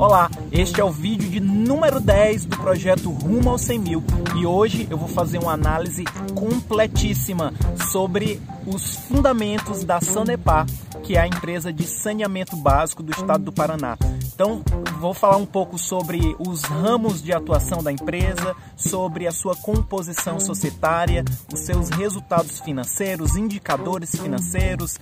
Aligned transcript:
Olá, 0.00 0.30
este 0.50 0.80
é 0.80 0.84
o 0.84 0.90
vídeo 0.90 1.28
de 1.28 1.40
número 1.40 2.00
10 2.00 2.46
do 2.46 2.56
projeto 2.56 3.10
Rumo 3.10 3.50
aos 3.50 3.60
100 3.60 3.78
mil 3.78 4.02
e 4.34 4.46
hoje 4.46 4.88
eu 4.88 4.96
vou 4.96 5.06
fazer 5.06 5.36
uma 5.36 5.52
análise 5.52 6.04
completíssima 6.34 7.52
sobre 7.92 8.40
os 8.66 8.94
fundamentos 8.94 9.84
da 9.84 10.00
Sanepar, 10.00 10.64
que 11.02 11.16
é 11.18 11.20
a 11.20 11.26
empresa 11.26 11.70
de 11.70 11.84
saneamento 11.84 12.56
básico 12.56 13.02
do 13.02 13.12
estado 13.12 13.44
do 13.44 13.52
Paraná. 13.52 13.98
Então, 14.40 14.62
vou 14.98 15.12
falar 15.12 15.36
um 15.36 15.44
pouco 15.44 15.76
sobre 15.76 16.34
os 16.38 16.62
ramos 16.62 17.22
de 17.22 17.30
atuação 17.30 17.82
da 17.82 17.92
empresa, 17.92 18.56
sobre 18.74 19.26
a 19.26 19.32
sua 19.32 19.54
composição 19.54 20.40
societária, 20.40 21.22
os 21.52 21.60
seus 21.60 21.90
resultados 21.90 22.58
financeiros, 22.58 23.36
indicadores 23.36 24.16
financeiros, 24.18 24.98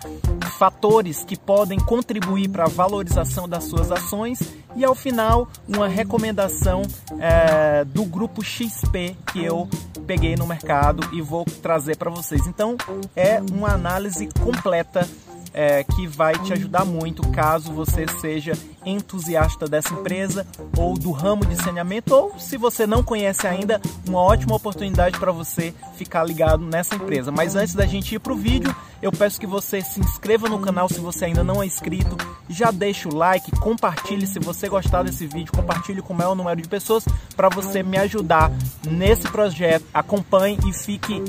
fatores 0.58 1.22
que 1.24 1.36
podem 1.36 1.78
contribuir 1.78 2.48
para 2.48 2.64
a 2.64 2.68
valorização 2.68 3.48
das 3.48 3.62
suas 3.62 3.92
ações 3.92 4.40
e, 4.74 4.84
ao 4.84 4.96
final, 4.96 5.46
uma 5.68 5.86
recomendação 5.86 6.82
é, 7.20 7.84
do 7.84 8.04
grupo 8.04 8.42
XP 8.42 9.16
que 9.32 9.44
eu 9.44 9.68
peguei 10.04 10.34
no 10.34 10.48
mercado 10.48 11.08
e 11.12 11.22
vou 11.22 11.44
trazer 11.62 11.96
para 11.96 12.10
vocês. 12.10 12.44
Então, 12.48 12.76
é 13.14 13.40
uma 13.52 13.68
análise 13.68 14.28
completa 14.42 15.08
é, 15.58 15.82
que 15.82 16.06
vai 16.06 16.38
te 16.38 16.52
ajudar 16.52 16.84
muito 16.84 17.20
caso 17.32 17.72
você 17.72 18.06
seja 18.20 18.52
entusiasta 18.86 19.66
dessa 19.66 19.92
empresa 19.92 20.46
ou 20.76 20.94
do 20.94 21.10
ramo 21.10 21.44
de 21.44 21.56
saneamento, 21.56 22.14
ou 22.14 22.38
se 22.38 22.56
você 22.56 22.86
não 22.86 23.02
conhece 23.02 23.44
ainda, 23.44 23.80
uma 24.06 24.20
ótima 24.20 24.54
oportunidade 24.54 25.18
para 25.18 25.32
você 25.32 25.74
ficar 25.96 26.22
ligado 26.22 26.64
nessa 26.64 26.94
empresa. 26.94 27.32
Mas 27.32 27.56
antes 27.56 27.74
da 27.74 27.86
gente 27.86 28.14
ir 28.14 28.20
para 28.20 28.32
o 28.32 28.36
vídeo, 28.36 28.72
eu 29.02 29.10
peço 29.10 29.40
que 29.40 29.48
você 29.48 29.82
se 29.82 29.98
inscreva 29.98 30.48
no 30.48 30.60
canal 30.60 30.88
se 30.88 31.00
você 31.00 31.24
ainda 31.24 31.42
não 31.42 31.60
é 31.60 31.66
inscrito, 31.66 32.16
já 32.48 32.70
deixa 32.70 33.08
o 33.08 33.14
like, 33.14 33.50
compartilhe 33.58 34.28
se 34.28 34.38
você 34.38 34.68
gostar 34.68 35.02
desse 35.02 35.26
vídeo, 35.26 35.52
compartilhe 35.52 36.00
com 36.00 36.12
o 36.12 36.16
maior 36.16 36.36
número 36.36 36.62
de 36.62 36.68
pessoas 36.68 37.04
para 37.34 37.48
você 37.48 37.82
me 37.82 37.98
ajudar 37.98 38.52
nesse 38.88 39.28
projeto. 39.28 39.84
Acompanhe 39.92 40.56
e 40.68 40.72
fique 40.72 41.20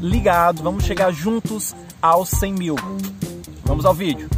ligado, 0.00 0.64
vamos 0.64 0.82
chegar 0.82 1.12
juntos 1.12 1.76
aos 2.02 2.28
100 2.30 2.52
mil. 2.52 2.76
Vamos 3.68 3.84
ao 3.84 3.92
vídeo. 3.92 4.30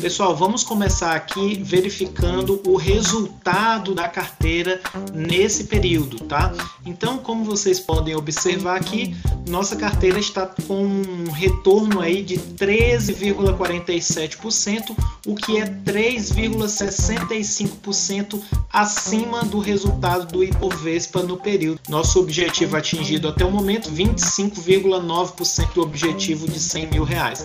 Pessoal, 0.00 0.34
vamos 0.34 0.64
começar 0.64 1.14
aqui 1.14 1.62
verificando 1.62 2.58
o 2.66 2.74
resultado 2.76 3.94
da 3.94 4.08
carteira 4.08 4.80
nesse 5.12 5.64
período, 5.64 6.20
tá? 6.20 6.54
Então, 6.86 7.18
como 7.18 7.44
vocês 7.44 7.78
podem 7.78 8.16
observar 8.16 8.76
aqui, 8.76 9.14
nossa 9.46 9.76
carteira 9.76 10.18
está 10.18 10.46
com 10.46 10.86
um 10.86 11.30
retorno 11.30 12.00
aí 12.00 12.22
de 12.22 12.38
13,47%, 12.38 14.96
o 15.26 15.34
que 15.34 15.58
é 15.58 15.66
3,65% 15.66 18.40
acima 18.72 19.44
do 19.44 19.58
resultado 19.58 20.32
do 20.32 20.42
Ibovespa 20.42 21.22
no 21.22 21.36
período. 21.36 21.78
Nosso 21.90 22.20
objetivo 22.20 22.74
atingido 22.74 23.28
até 23.28 23.44
o 23.44 23.50
momento, 23.50 23.90
25,9% 23.90 25.74
do 25.74 25.82
objetivo 25.82 26.48
de 26.48 26.58
100 26.58 26.86
mil 26.86 27.04
reais. 27.04 27.44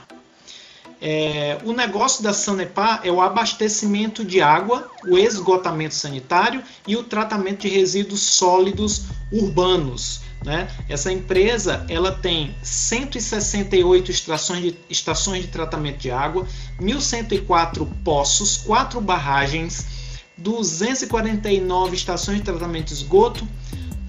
É, 1.01 1.59
o 1.65 1.73
negócio 1.73 2.23
da 2.23 2.33
Sanepar 2.33 3.01
é 3.05 3.11
o 3.11 3.21
abastecimento 3.21 4.25
de 4.25 4.41
água, 4.41 4.91
o 5.07 5.19
esgotamento 5.19 5.95
sanitário 5.95 6.63
e 6.87 6.97
o 6.97 7.03
tratamento 7.03 7.63
de 7.63 7.69
resíduos 7.69 8.21
sólidos 8.21 9.07
urbanos. 9.33 10.23
Né? 10.45 10.69
Essa 10.89 11.11
empresa 11.11 11.85
ela 11.89 12.13
tem 12.13 12.55
168 12.63 14.11
estações 14.11 14.63
de, 14.63 14.79
estações 14.89 15.43
de 15.43 15.49
tratamento 15.49 15.99
de 15.99 16.11
água, 16.11 16.47
1.104 16.81 17.89
poços, 18.05 18.59
4 18.59 19.01
barragens, 19.01 20.04
249 20.45 21.97
estações 21.97 22.37
de 22.37 22.45
tratamento 22.45 22.89
de 22.89 22.93
esgoto 22.93 23.49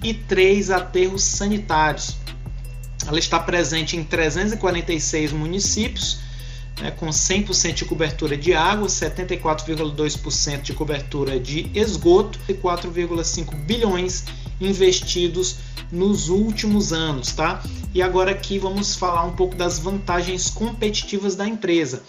e 0.02 0.12
3 0.12 0.70
aterros 0.70 1.24
sanitários. 1.24 2.14
Ela 3.06 3.18
está 3.18 3.40
presente 3.40 3.96
em 3.96 4.04
346 4.04 5.32
municípios, 5.32 6.18
né, 6.78 6.90
com 6.90 7.06
100% 7.06 7.72
de 7.72 7.84
cobertura 7.86 8.36
de 8.36 8.52
água, 8.52 8.86
74,2% 8.86 10.60
de 10.60 10.74
cobertura 10.74 11.40
de 11.40 11.70
esgoto 11.74 12.38
e 12.46 12.52
4,5 12.52 13.54
bilhões 13.54 14.24
investidos 14.60 15.56
nos 15.90 16.28
últimos 16.28 16.92
anos, 16.92 17.32
tá? 17.32 17.62
E 17.94 18.02
agora 18.02 18.32
aqui 18.32 18.58
vamos 18.58 18.94
falar 18.94 19.24
um 19.24 19.32
pouco 19.32 19.54
das 19.54 19.78
vantagens 19.78 20.50
competitivas 20.50 21.34
da 21.34 21.48
empresa 21.48 22.02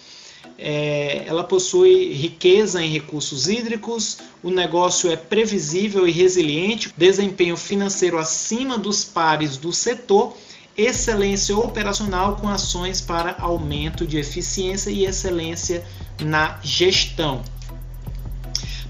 é, 0.58 1.22
ela 1.24 1.44
possui 1.44 2.12
riqueza 2.12 2.82
em 2.82 2.90
recursos 2.90 3.48
hídricos, 3.48 4.18
o 4.42 4.50
negócio 4.50 5.08
é 5.08 5.16
previsível 5.16 6.06
e 6.06 6.10
resiliente, 6.10 6.92
desempenho 6.96 7.56
financeiro 7.56 8.18
acima 8.18 8.76
dos 8.76 9.04
pares 9.04 9.56
do 9.56 9.72
setor, 9.72 10.36
excelência 10.76 11.56
operacional 11.56 12.36
com 12.36 12.48
ações 12.48 13.00
para 13.00 13.36
aumento 13.38 14.04
de 14.04 14.18
eficiência 14.18 14.90
e 14.90 15.06
excelência 15.06 15.84
na 16.20 16.58
gestão. 16.62 17.42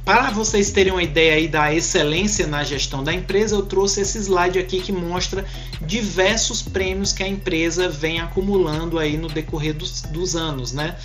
Para 0.08 0.30
vocês 0.30 0.70
terem 0.70 0.90
uma 0.90 1.02
ideia 1.02 1.34
aí 1.34 1.46
da 1.46 1.72
excelência 1.74 2.46
na 2.46 2.64
gestão 2.64 3.04
da 3.04 3.12
empresa, 3.12 3.54
eu 3.54 3.66
trouxe 3.66 4.00
esse 4.00 4.16
slide 4.18 4.58
aqui 4.58 4.80
que 4.80 4.90
mostra 4.90 5.44
diversos 5.82 6.62
prêmios 6.62 7.12
que 7.12 7.22
a 7.22 7.28
empresa 7.28 7.90
vem 7.90 8.18
acumulando 8.18 8.98
aí 8.98 9.18
no 9.18 9.28
decorrer 9.28 9.74
dos, 9.74 10.00
dos 10.00 10.34
anos, 10.34 10.72
né? 10.72 10.96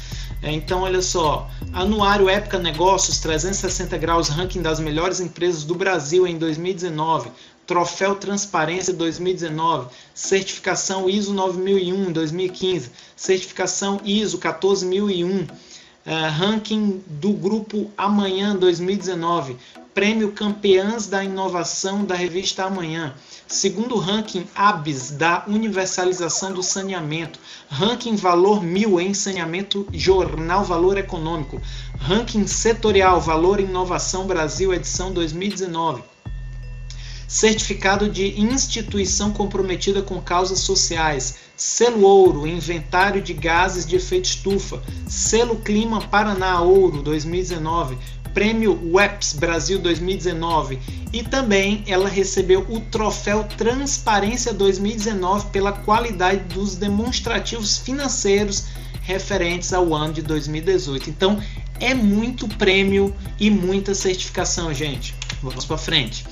É, 0.43 0.51
então, 0.51 0.81
olha 0.81 1.01
só, 1.01 1.49
Anuário 1.71 2.27
Época 2.27 2.59
Negócios 2.59 3.17
360 3.19 3.97
graus, 3.97 4.27
ranking 4.27 4.61
das 4.61 4.77
melhores 4.77 5.21
empresas 5.21 5.63
do 5.63 5.73
Brasil 5.73 6.27
em 6.27 6.37
2019. 6.37 7.31
Troféu 7.65 8.15
Transparência 8.15 8.93
2019, 8.93 9.87
certificação 10.13 11.09
ISO 11.09 11.33
9001 11.33 12.11
2015, 12.11 12.91
certificação 13.15 14.01
ISO 14.03 14.37
14001, 14.37 15.47
uh, 16.05 16.29
ranking 16.37 17.03
do 17.07 17.33
grupo 17.33 17.91
Amanhã 17.97 18.55
2019, 18.55 19.57
Prêmio 19.93 20.31
Campeãs 20.31 21.07
da 21.07 21.23
Inovação 21.23 22.03
da 22.03 22.15
revista 22.15 22.63
Amanhã, 22.63 23.13
segundo 23.47 23.97
ranking 23.97 24.47
ABS 24.55 25.11
da 25.11 25.43
Universalização 25.47 26.51
do 26.51 26.63
Saneamento, 26.63 27.39
ranking 27.69 28.15
Valor 28.15 28.63
1000 28.63 28.99
em 29.01 29.13
Saneamento 29.13 29.87
Jornal 29.93 30.63
Valor 30.63 30.97
Econômico, 30.97 31.61
ranking 31.99 32.47
setorial 32.47 33.21
Valor 33.21 33.59
Inovação 33.59 34.25
Brasil 34.25 34.73
edição 34.73 35.13
2019. 35.13 36.12
Certificado 37.27 38.09
de 38.09 38.39
instituição 38.39 39.31
comprometida 39.31 40.01
com 40.01 40.21
causas 40.21 40.59
sociais, 40.59 41.35
selo 41.55 42.01
ouro, 42.01 42.47
inventário 42.47 43.21
de 43.21 43.33
gases 43.33 43.85
de 43.85 43.95
efeito 43.95 44.25
estufa, 44.25 44.81
selo 45.07 45.57
Clima 45.57 46.01
Paraná 46.01 46.61
Ouro 46.61 47.01
2019, 47.01 47.97
prêmio 48.33 48.79
WEPS 48.91 49.33
Brasil 49.33 49.79
2019 49.79 50.79
e 51.13 51.23
também 51.23 51.83
ela 51.87 52.09
recebeu 52.09 52.65
o 52.69 52.81
troféu 52.81 53.43
Transparência 53.43 54.51
2019 54.51 55.51
pela 55.51 55.71
qualidade 55.71 56.43
dos 56.53 56.75
demonstrativos 56.75 57.77
financeiros 57.77 58.65
referentes 59.03 59.73
ao 59.73 59.93
ano 59.93 60.13
de 60.13 60.21
2018. 60.21 61.09
Então 61.09 61.41
é 61.79 61.93
muito 61.93 62.47
prêmio 62.47 63.15
e 63.39 63.49
muita 63.49 63.93
certificação, 63.93 64.73
gente. 64.73 65.13
Vamos 65.41 65.65
para 65.65 65.77
frente. 65.77 66.25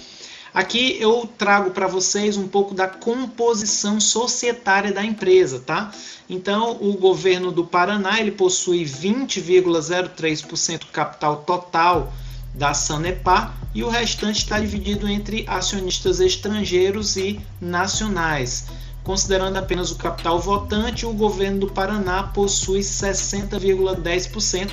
Aqui 0.54 0.98
eu 1.00 1.30
trago 1.38 1.72
para 1.72 1.88
vocês 1.88 2.36
um 2.36 2.46
pouco 2.46 2.76
da 2.76 2.86
composição 2.86 4.02
societária 4.02 4.92
da 4.92 5.04
empresa, 5.04 5.60
tá? 5.60 5.94
Então, 6.30 6.78
o 6.82 6.94
governo 6.94 7.54
do 7.54 7.66
Paraná 7.66 8.20
ele 8.20 8.32
possui 8.32 8.84
20,03% 8.84 10.88
capital 10.92 11.38
total 11.38 12.12
da 12.54 12.74
Sanepar 12.74 13.58
e 13.74 13.82
o 13.82 13.90
restante 13.90 14.40
está 14.40 14.60
dividido 14.60 15.08
entre 15.08 15.46
acionistas 15.48 16.20
estrangeiros 16.20 17.16
e 17.16 17.40
nacionais. 17.62 18.66
Considerando 19.06 19.58
apenas 19.58 19.90
o 19.90 19.96
capital 19.96 20.38
votante, 20.38 21.06
o 21.06 21.14
governo 21.14 21.62
do 21.62 21.68
Paraná 21.68 22.24
possui 22.24 22.82
60,10%, 22.82 24.72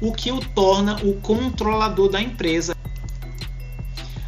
o 0.00 0.12
que 0.12 0.32
o 0.32 0.40
torna 0.40 0.96
o 1.04 1.14
controlador 1.20 2.08
da 2.08 2.20
empresa. 2.20 2.79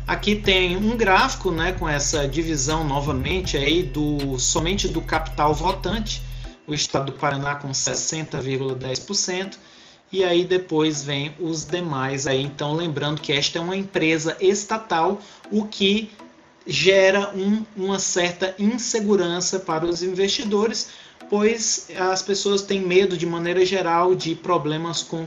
Aqui 0.06 0.34
tem 0.34 0.76
um 0.76 0.96
gráfico, 0.96 1.50
né, 1.50 1.72
com 1.72 1.88
essa 1.88 2.26
divisão 2.26 2.84
novamente 2.84 3.56
aí 3.56 3.82
do 3.82 4.38
somente 4.38 4.88
do 4.88 5.00
capital 5.00 5.54
votante, 5.54 6.20
o 6.66 6.74
estado 6.74 7.06
do 7.06 7.12
Paraná 7.12 7.54
com 7.54 7.70
60,10% 7.70 9.56
e 10.10 10.22
aí 10.22 10.44
depois 10.44 11.02
vem 11.02 11.34
os 11.40 11.64
demais 11.64 12.26
aí. 12.26 12.42
Então 12.42 12.74
lembrando 12.74 13.20
que 13.20 13.32
esta 13.32 13.58
é 13.58 13.60
uma 13.60 13.76
empresa 13.76 14.36
estatal, 14.40 15.20
o 15.50 15.64
que 15.66 16.10
gera 16.66 17.32
um, 17.34 17.64
uma 17.76 17.98
certa 17.98 18.54
insegurança 18.58 19.58
para 19.58 19.84
os 19.86 20.02
investidores, 20.02 20.90
pois 21.30 21.88
as 21.96 22.22
pessoas 22.22 22.62
têm 22.62 22.80
medo 22.80 23.16
de 23.16 23.24
maneira 23.24 23.64
geral 23.64 24.14
de 24.14 24.34
problemas 24.34 25.02
com 25.02 25.26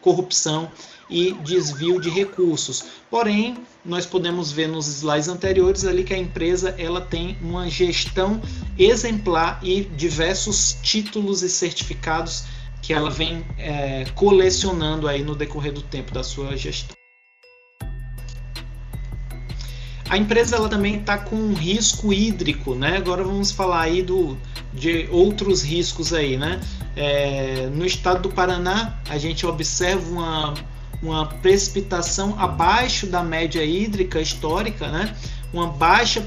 corrupção 0.00 0.70
e 1.08 1.32
desvio 1.44 2.00
de 2.00 2.08
recursos. 2.08 2.84
Porém, 3.10 3.58
nós 3.84 4.06
podemos 4.06 4.52
ver 4.52 4.68
nos 4.68 4.86
slides 4.86 5.28
anteriores 5.28 5.84
ali 5.84 6.04
que 6.04 6.14
a 6.14 6.18
empresa 6.18 6.74
ela 6.78 7.00
tem 7.00 7.36
uma 7.40 7.68
gestão 7.68 8.40
exemplar 8.78 9.58
e 9.62 9.82
diversos 9.82 10.78
títulos 10.82 11.42
e 11.42 11.48
certificados 11.48 12.44
que 12.80 12.92
ela 12.92 13.10
vem 13.10 13.44
é, 13.58 14.04
colecionando 14.14 15.06
aí 15.06 15.22
no 15.22 15.34
decorrer 15.34 15.72
do 15.72 15.82
tempo 15.82 16.12
da 16.12 16.24
sua 16.24 16.56
gestão. 16.56 16.96
A 20.08 20.18
empresa 20.18 20.56
ela 20.56 20.68
também 20.68 20.96
está 20.96 21.16
com 21.16 21.36
um 21.36 21.54
risco 21.54 22.12
hídrico, 22.12 22.74
né? 22.74 22.98
Agora 22.98 23.24
vamos 23.24 23.50
falar 23.50 23.80
aí 23.80 24.02
do, 24.02 24.36
de 24.74 25.08
outros 25.10 25.62
riscos 25.62 26.12
aí, 26.12 26.36
né? 26.36 26.60
É, 26.94 27.70
no 27.72 27.86
estado 27.86 28.28
do 28.28 28.28
Paraná 28.28 29.00
a 29.08 29.16
gente 29.16 29.46
observa 29.46 30.10
uma 30.10 30.54
uma 31.02 31.26
precipitação 31.26 32.36
abaixo 32.38 33.06
da 33.06 33.22
média 33.22 33.64
hídrica 33.64 34.20
histórica, 34.20 34.88
né? 34.88 35.14
uma 35.52 35.66
baixa 35.66 36.24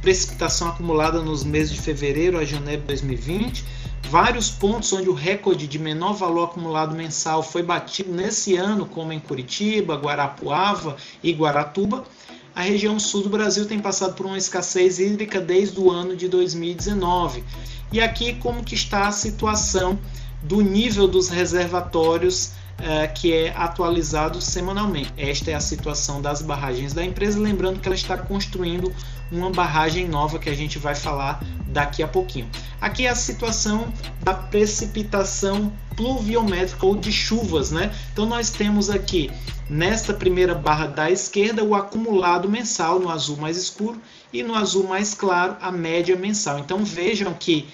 precipitação 0.00 0.68
acumulada 0.68 1.22
nos 1.22 1.44
meses 1.44 1.72
de 1.72 1.80
fevereiro 1.80 2.38
a 2.38 2.44
janeiro 2.44 2.80
de 2.82 2.88
2020, 2.88 3.64
vários 4.08 4.50
pontos 4.50 4.92
onde 4.92 5.08
o 5.08 5.14
recorde 5.14 5.68
de 5.68 5.78
menor 5.78 6.14
valor 6.14 6.44
acumulado 6.46 6.96
mensal 6.96 7.42
foi 7.42 7.62
batido 7.62 8.10
nesse 8.10 8.56
ano, 8.56 8.86
como 8.86 9.12
em 9.12 9.20
Curitiba, 9.20 9.94
Guarapuava 9.94 10.96
e 11.22 11.32
Guaratuba. 11.32 12.04
A 12.52 12.62
região 12.62 12.98
sul 12.98 13.22
do 13.22 13.28
Brasil 13.28 13.66
tem 13.66 13.78
passado 13.78 14.14
por 14.14 14.26
uma 14.26 14.36
escassez 14.36 14.98
hídrica 14.98 15.40
desde 15.40 15.78
o 15.78 15.88
ano 15.88 16.16
de 16.16 16.26
2019. 16.26 17.44
E 17.92 18.00
aqui 18.00 18.34
como 18.34 18.64
que 18.64 18.74
está 18.74 19.06
a 19.06 19.12
situação 19.12 19.96
do 20.42 20.60
nível 20.60 21.06
dos 21.06 21.28
reservatórios 21.28 22.52
é, 22.82 23.06
que 23.06 23.32
é 23.32 23.54
atualizado 23.56 24.40
semanalmente. 24.40 25.12
Esta 25.16 25.50
é 25.50 25.54
a 25.54 25.60
situação 25.60 26.20
das 26.20 26.42
barragens 26.42 26.92
da 26.92 27.04
empresa. 27.04 27.38
Lembrando 27.38 27.80
que 27.80 27.88
ela 27.88 27.94
está 27.94 28.16
construindo 28.16 28.92
uma 29.30 29.50
barragem 29.50 30.08
nova 30.08 30.38
que 30.38 30.50
a 30.50 30.54
gente 30.54 30.78
vai 30.78 30.94
falar 30.94 31.42
daqui 31.66 32.02
a 32.02 32.08
pouquinho. 32.08 32.48
Aqui 32.80 33.06
é 33.06 33.10
a 33.10 33.14
situação 33.14 33.92
da 34.22 34.34
precipitação 34.34 35.72
pluviométrica 35.96 36.84
ou 36.86 36.96
de 36.96 37.12
chuvas, 37.12 37.70
né? 37.70 37.94
Então 38.12 38.26
nós 38.26 38.50
temos 38.50 38.90
aqui 38.90 39.30
nesta 39.68 40.12
primeira 40.12 40.54
barra 40.54 40.86
da 40.86 41.10
esquerda 41.10 41.62
o 41.62 41.74
acumulado 41.74 42.48
mensal 42.48 42.98
no 42.98 43.08
azul 43.08 43.36
mais 43.36 43.56
escuro 43.56 44.00
e 44.32 44.42
no 44.42 44.54
azul 44.54 44.88
mais 44.88 45.14
claro 45.14 45.56
a 45.60 45.70
média 45.70 46.16
mensal. 46.16 46.58
Então 46.58 46.84
vejam 46.84 47.32
que 47.34 47.68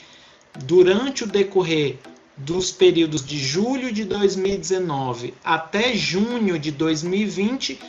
durante 0.65 1.25
o 1.25 1.27
decorrer 1.27 1.99
dos 2.37 2.71
períodos 2.71 3.25
de 3.25 3.39
julho 3.39 3.93
de 3.93 4.05
2019 4.05 5.35
até 5.43 5.95
junho 5.95 6.59
de 6.59 6.71
2020, 6.71 7.81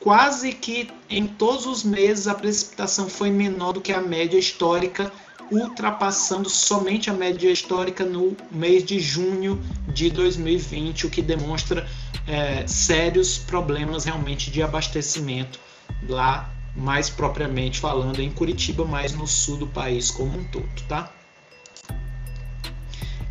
quase 0.00 0.52
que 0.52 0.90
em 1.08 1.26
todos 1.26 1.66
os 1.66 1.84
meses 1.84 2.26
a 2.26 2.34
precipitação 2.34 3.08
foi 3.08 3.30
menor 3.30 3.72
do 3.72 3.80
que 3.80 3.92
a 3.92 4.00
média 4.00 4.38
histórica, 4.38 5.12
ultrapassando 5.50 6.48
somente 6.48 7.08
a 7.08 7.12
média 7.12 7.50
histórica 7.50 8.04
no 8.04 8.36
mês 8.50 8.84
de 8.84 8.98
junho 8.98 9.62
de 9.88 10.10
2020, 10.10 11.06
o 11.06 11.10
que 11.10 11.22
demonstra 11.22 11.88
é, 12.26 12.66
sérios 12.66 13.38
problemas 13.38 14.04
realmente 14.04 14.50
de 14.50 14.62
abastecimento 14.62 15.60
lá, 16.08 16.50
mais 16.74 17.08
propriamente 17.08 17.78
falando 17.78 18.20
em 18.20 18.30
Curitiba, 18.30 18.84
mas 18.84 19.12
no 19.12 19.26
sul 19.26 19.56
do 19.56 19.66
país 19.66 20.10
como 20.10 20.38
um 20.38 20.44
todo, 20.44 20.68
tá? 20.88 21.12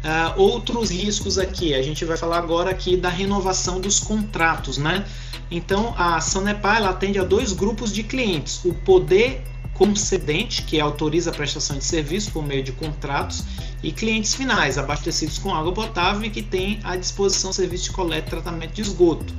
Uh, 0.03 0.41
outros 0.41 0.89
riscos 0.89 1.37
aqui, 1.37 1.73
a 1.73 1.81
gente 1.81 2.03
vai 2.03 2.17
falar 2.17 2.37
agora 2.37 2.69
aqui 2.69 2.97
da 2.97 3.07
renovação 3.07 3.79
dos 3.79 4.01
contratos, 4.01 4.77
né? 4.77 5.05
Então, 5.49 5.95
a 5.97 6.19
Sanepar 6.19 6.77
ela 6.77 6.89
atende 6.89 7.19
a 7.19 7.23
dois 7.23 7.53
grupos 7.53 7.93
de 7.93 8.03
clientes: 8.03 8.59
o 8.65 8.73
poder 8.73 9.41
concedente, 9.73 10.63
que 10.63 10.79
autoriza 10.79 11.31
a 11.31 11.33
prestação 11.33 11.77
de 11.77 11.85
serviço 11.85 12.31
por 12.31 12.45
meio 12.45 12.63
de 12.63 12.73
contratos, 12.73 13.45
e 13.81 13.91
clientes 13.91 14.35
finais, 14.35 14.77
abastecidos 14.77 15.37
com 15.37 15.53
água 15.53 15.73
potável 15.73 16.23
e 16.25 16.29
que 16.29 16.41
têm 16.41 16.79
à 16.83 16.95
disposição 16.95 17.53
serviço 17.53 17.85
de 17.85 17.91
coleta 17.91 18.27
e 18.27 18.29
tratamento 18.29 18.73
de 18.73 18.81
esgoto. 18.81 19.33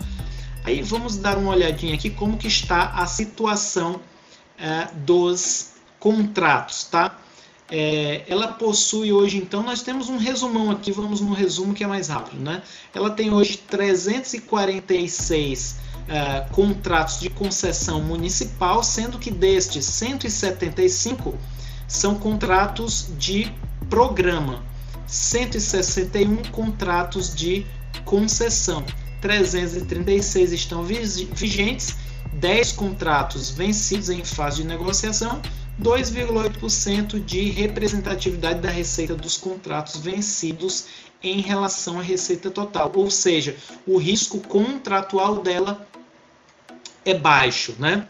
Aí 0.65 0.81
vamos 0.83 1.17
dar 1.17 1.37
uma 1.37 1.53
olhadinha 1.53 1.95
aqui 1.95 2.09
como 2.09 2.39
que 2.39 2.49
está 2.49 2.91
a 2.93 3.07
situação 3.07 3.97
uh, 3.97 4.97
dos 5.01 5.75
contratos, 6.01 6.85
tá? 6.85 7.19
É, 7.71 8.25
ela 8.29 8.49
possui 8.49 9.11
hoje, 9.11 9.39
então, 9.39 9.63
nós 9.63 9.81
temos 9.83 10.11
um 10.11 10.19
resumão 10.19 10.71
aqui, 10.71 10.93
vamos 10.93 11.23
no 11.23 11.33
resumo 11.33 11.73
que 11.73 11.83
é 11.83 11.87
mais 11.87 12.09
rápido, 12.09 12.43
né? 12.43 12.63
Ela 12.95 13.09
tem 13.11 13.33
hoje 13.33 13.57
346 13.57 15.77
uh, 16.05 16.53
contratos 16.53 17.21
de 17.21 17.31
concessão 17.31 18.03
municipal, 18.03 18.85
sendo 18.85 19.19
que 19.19 19.31
destes 19.31 19.87
175 19.87 21.35
são 21.89 22.17
contratos 22.17 23.09
de 23.19 23.51
programa, 23.89 24.63
161 25.07 26.43
contratos 26.51 27.35
de 27.35 27.65
concessão, 28.05 28.85
336 29.23 30.53
estão 30.53 30.83
vigentes, 30.83 31.97
10 32.35 32.73
contratos 32.73 33.49
vencidos 33.51 34.11
em 34.11 34.25
fase 34.25 34.63
de 34.63 34.69
negociação 34.69 35.41
2,8% 35.81 37.25
de 37.25 37.51
representatividade 37.51 38.61
da 38.61 38.71
receita 38.71 39.15
dos 39.15 39.37
contratos 39.37 39.97
vencidos 39.97 40.87
em 41.23 41.41
relação 41.41 41.99
à 41.99 42.03
receita 42.03 42.51
total, 42.51 42.93
ou 42.95 43.11
seja, 43.11 43.57
o 43.87 43.97
risco 43.97 44.39
contratual 44.41 45.43
dela 45.43 45.87
é 47.05 47.15
baixo, 47.15 47.75
né? 47.79 48.07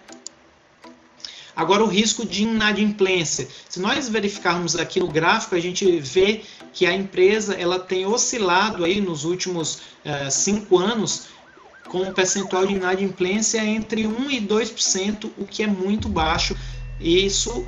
Agora 1.56 1.84
o 1.84 1.86
risco 1.86 2.26
de 2.26 2.42
inadimplência. 2.42 3.46
Se 3.68 3.78
nós 3.78 4.08
verificarmos 4.08 4.74
aqui 4.74 4.98
no 4.98 5.06
gráfico, 5.06 5.54
a 5.54 5.60
gente 5.60 6.00
vê 6.00 6.42
que 6.72 6.84
a 6.84 6.92
empresa 6.92 7.54
ela 7.54 7.78
tem 7.78 8.04
oscilado 8.04 8.84
aí 8.84 9.00
nos 9.00 9.24
últimos 9.24 9.76
uh, 9.76 10.30
cinco 10.30 10.78
anos 10.78 11.28
com 11.88 12.02
um 12.02 12.12
percentual 12.12 12.66
de 12.66 12.74
inadimplência 12.74 13.64
entre 13.64 14.04
1 14.04 14.30
e 14.30 14.40
2%, 14.40 15.30
o 15.38 15.44
que 15.44 15.62
é 15.62 15.66
muito 15.66 16.08
baixo 16.08 16.56
isso 17.00 17.66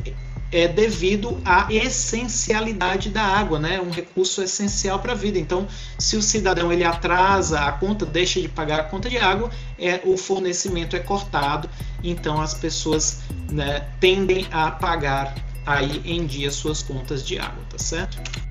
é 0.53 0.69
devido 0.69 1.41
à 1.45 1.67
essencialidade 1.71 3.11
da 3.11 3.23
água, 3.23 3.59
né? 3.59 3.81
Um 3.81 3.91
recurso 3.91 4.43
essencial 4.43 4.99
para 5.01 5.13
a 5.13 5.15
vida. 5.15 5.39
Então, 5.39 5.67
se 5.99 6.17
o 6.17 6.23
cidadão 6.23 6.73
ele 6.73 6.85
atrasa 6.85 7.61
a 7.61 7.73
conta, 7.73 8.07
deixa 8.07 8.41
de 8.41 8.49
pagar 8.49 8.81
a 8.81 8.85
conta 8.85 9.11
de 9.11 9.19
água, 9.19 9.51
é 9.79 10.01
o 10.05 10.17
fornecimento 10.17 10.95
é 10.95 11.01
cortado. 11.01 11.69
Então, 12.03 12.41
as 12.41 12.55
pessoas 12.55 13.21
né, 13.51 13.87
tendem 14.01 14.47
a 14.53 14.71
pagar 14.71 15.35
aí 15.67 16.01
em 16.05 16.25
dia 16.25 16.51
suas 16.51 16.83
contas 16.83 17.27
de 17.27 17.39
água, 17.39 17.65
tá 17.69 17.79
certo? 17.79 18.46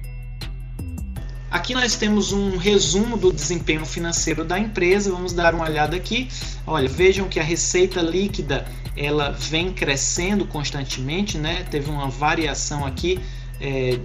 Aqui 1.56 1.74
nós 1.74 1.96
temos 1.96 2.34
um 2.34 2.58
resumo 2.58 3.16
do 3.16 3.32
desempenho 3.32 3.86
financeiro 3.86 4.44
da 4.44 4.60
empresa. 4.60 5.10
Vamos 5.10 5.32
dar 5.32 5.56
uma 5.56 5.64
olhada 5.64 5.96
aqui. 5.96 6.28
Olha, 6.68 6.86
vejam 6.86 7.30
que 7.30 7.40
a 7.40 7.44
receita 7.44 8.02
líquida 8.02 8.70
ela 8.98 9.30
vem 9.30 9.72
crescendo 9.72 10.46
constantemente, 10.46 11.38
né? 11.38 11.66
Teve 11.72 11.90
uma 11.90 12.10
variação 12.10 12.86
aqui 12.86 13.22
é, 13.62 13.98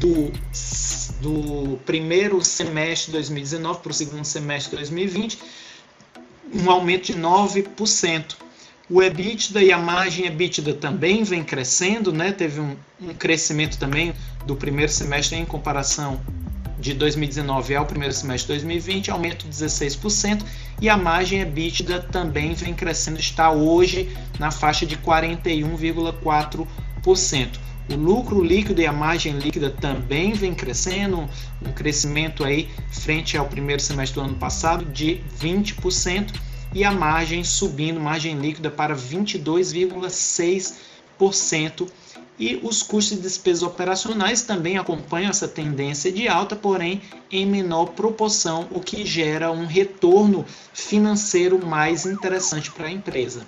do, 0.00 0.32
do 1.20 1.76
primeiro 1.84 2.42
semestre 2.42 3.08
de 3.08 3.18
2019 3.18 3.80
para 3.80 3.90
o 3.90 3.94
segundo 3.94 4.24
semestre 4.24 4.70
de 4.70 4.76
2020, 4.76 5.38
um 6.54 6.70
aumento 6.70 7.12
de 7.12 7.18
9%. 7.18 8.34
O 8.88 9.02
EBITDA 9.02 9.62
e 9.62 9.70
a 9.70 9.76
margem 9.76 10.24
EBITDA 10.24 10.72
também 10.72 11.22
vem 11.22 11.44
crescendo, 11.44 12.14
né? 12.14 12.32
Teve 12.32 12.60
um, 12.60 12.74
um 12.98 13.12
crescimento 13.12 13.76
também 13.76 14.14
do 14.46 14.56
primeiro 14.56 14.90
semestre 14.90 15.36
em 15.36 15.44
comparação 15.44 16.18
de 16.84 16.92
2019 16.92 17.74
ao 17.74 17.86
primeiro 17.86 18.12
semestre 18.12 18.48
de 18.48 18.52
2020, 18.60 19.10
aumento 19.10 19.48
de 19.48 19.56
16%, 19.56 20.44
e 20.82 20.90
a 20.90 20.98
margem 20.98 21.40
EBITDA 21.40 22.00
também 22.00 22.52
vem 22.52 22.74
crescendo, 22.74 23.18
está 23.18 23.50
hoje 23.50 24.14
na 24.38 24.50
faixa 24.50 24.84
de 24.84 24.98
41,4%. 24.98 26.66
O 27.90 27.96
lucro 27.96 28.44
líquido 28.44 28.82
e 28.82 28.86
a 28.86 28.92
margem 28.92 29.38
líquida 29.38 29.70
também 29.70 30.34
vem 30.34 30.54
crescendo, 30.54 31.26
um 31.66 31.72
crescimento 31.72 32.44
aí 32.44 32.68
frente 32.90 33.38
ao 33.38 33.46
primeiro 33.46 33.80
semestre 33.80 34.20
do 34.20 34.26
ano 34.26 34.34
passado 34.34 34.84
de 34.84 35.22
20% 35.40 36.34
e 36.74 36.84
a 36.84 36.92
margem 36.92 37.42
subindo, 37.42 37.98
margem 37.98 38.38
líquida 38.38 38.70
para 38.70 38.94
22,6% 38.94 41.88
e 42.38 42.58
os 42.62 42.82
custos 42.82 43.16
de 43.16 43.22
despesas 43.22 43.62
operacionais 43.62 44.42
também 44.42 44.76
acompanham 44.76 45.30
essa 45.30 45.46
tendência 45.46 46.10
de 46.10 46.26
alta, 46.26 46.56
porém 46.56 47.00
em 47.30 47.46
menor 47.46 47.86
proporção, 47.86 48.66
o 48.70 48.80
que 48.80 49.06
gera 49.06 49.52
um 49.52 49.66
retorno 49.66 50.44
financeiro 50.72 51.64
mais 51.64 52.06
interessante 52.06 52.72
para 52.72 52.86
a 52.86 52.90
empresa. 52.90 53.46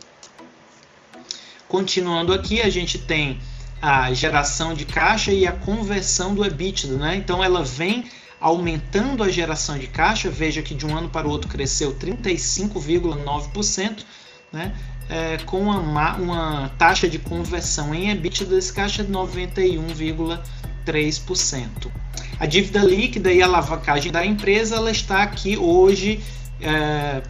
Continuando 1.68 2.32
aqui, 2.32 2.60
a 2.60 2.70
gente 2.70 2.98
tem 2.98 3.40
a 3.82 4.12
geração 4.12 4.72
de 4.72 4.84
caixa 4.84 5.32
e 5.32 5.46
a 5.46 5.52
conversão 5.52 6.34
do 6.34 6.44
EBITDA, 6.44 6.96
né? 6.96 7.16
Então 7.16 7.42
ela 7.42 7.64
vem 7.64 8.04
aumentando 8.40 9.22
a 9.22 9.28
geração 9.28 9.78
de 9.78 9.86
caixa, 9.86 10.30
veja 10.30 10.62
que 10.62 10.74
de 10.74 10.86
um 10.86 10.96
ano 10.96 11.08
para 11.08 11.26
o 11.26 11.30
outro 11.30 11.48
cresceu 11.48 11.94
35,9%, 11.94 14.04
né? 14.52 14.74
É, 15.08 15.38
com 15.38 15.60
uma, 15.60 16.16
uma 16.16 16.68
taxa 16.78 17.08
de 17.08 17.18
conversão 17.18 17.94
em 17.94 18.10
EBITDA 18.10 18.44
desse 18.46 18.72
caixa 18.72 19.04
de 19.04 19.12
91,3%. 19.12 21.90
A 22.38 22.46
dívida 22.46 22.80
líquida 22.80 23.32
e 23.32 23.42
a 23.42 23.46
alavancagem 23.46 24.12
da 24.12 24.24
empresa 24.24 24.76
ela 24.76 24.90
está 24.90 25.22
aqui 25.22 25.56
hoje 25.56 26.20
é, 26.60 27.22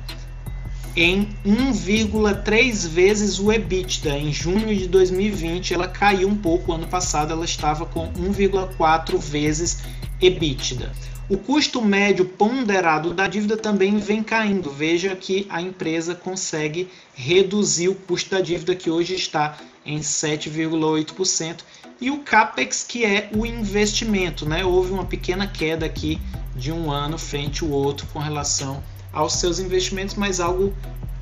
em 0.97 1.28
1,3 1.45 2.88
vezes 2.88 3.38
o 3.38 3.52
EBITDA. 3.52 4.18
Em 4.18 4.33
junho 4.33 4.75
de 4.75 4.88
2020 4.88 5.75
ela 5.75 5.87
caiu 5.87 6.28
um 6.28 6.37
pouco, 6.37 6.73
ano 6.73 6.87
passado 6.87 7.33
ela 7.33 7.45
estava 7.45 7.85
com 7.85 8.11
1,4 8.12 9.18
vezes 9.18 9.78
EBITDA. 10.21 10.90
O 11.28 11.37
custo 11.37 11.83
médio 11.83 12.25
ponderado 12.25 13.12
da 13.12 13.26
dívida 13.26 13.56
também 13.56 13.99
vem 13.99 14.23
caindo. 14.23 14.71
Veja 14.71 15.16
que 15.16 15.45
a 15.50 15.61
empresa 15.61 16.14
consegue 16.14 16.88
reduzir 17.14 17.88
o 17.88 17.97
custo 17.97 18.30
da 18.30 18.40
dívida, 18.40 18.76
que 18.76 18.88
hoje 18.88 19.16
está 19.16 19.59
em 19.85 19.99
7,8%, 19.99 21.64
e 22.00 22.12
o 22.12 22.18
CAPEX, 22.18 22.85
que 22.88 23.04
é 23.04 23.28
o 23.35 23.45
investimento. 23.45 24.47
Né? 24.47 24.64
Houve 24.64 24.92
uma 24.92 25.04
pequena 25.04 25.49
queda 25.49 25.85
aqui 25.85 26.21
de 26.54 26.71
um 26.71 26.92
ano 26.92 27.18
frente 27.18 27.64
ao 27.64 27.71
outro 27.71 28.06
com 28.12 28.21
relação 28.21 28.80
aos 29.12 29.33
seus 29.35 29.59
investimentos, 29.59 30.14
mas 30.14 30.38
algo 30.38 30.73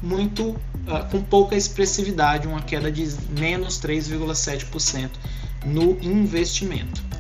muito 0.03 0.51
uh, 0.51 1.11
com 1.11 1.23
pouca 1.23 1.57
expressividade, 1.57 2.47
uma 2.47 2.61
queda 2.61 2.93
de 2.93 3.09
menos 3.31 3.81
3,7% 3.81 5.11
no 5.65 5.99
investimento. 6.03 7.14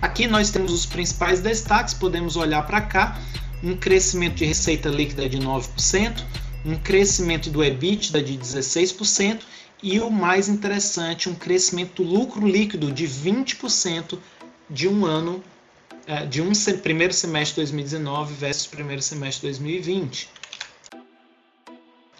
Aqui 0.00 0.28
nós 0.28 0.50
temos 0.50 0.72
os 0.72 0.86
principais 0.86 1.40
destaques, 1.40 1.92
podemos 1.92 2.36
olhar 2.36 2.64
para 2.66 2.80
cá, 2.80 3.18
um 3.62 3.76
crescimento 3.76 4.36
de 4.36 4.44
receita 4.44 4.88
líquida 4.88 5.28
de 5.28 5.38
9%, 5.38 6.24
um 6.64 6.76
crescimento 6.76 7.50
do 7.50 7.64
EBITDA 7.64 8.22
de 8.22 8.38
16% 8.38 9.40
e 9.82 9.98
o 9.98 10.10
mais 10.10 10.48
interessante, 10.48 11.28
um 11.28 11.34
crescimento 11.34 12.02
do 12.02 12.08
lucro 12.08 12.46
líquido 12.46 12.92
de 12.92 13.06
20% 13.06 14.18
de 14.70 14.86
um 14.86 15.04
ano, 15.04 15.42
é, 16.06 16.26
de 16.26 16.40
um 16.40 16.52
primeiro 16.82 17.12
semestre 17.12 17.54
de 17.54 17.72
2019 17.72 18.34
versus 18.34 18.66
primeiro 18.66 19.02
semestre 19.02 19.40
de 19.40 19.58
2020. 19.58 20.28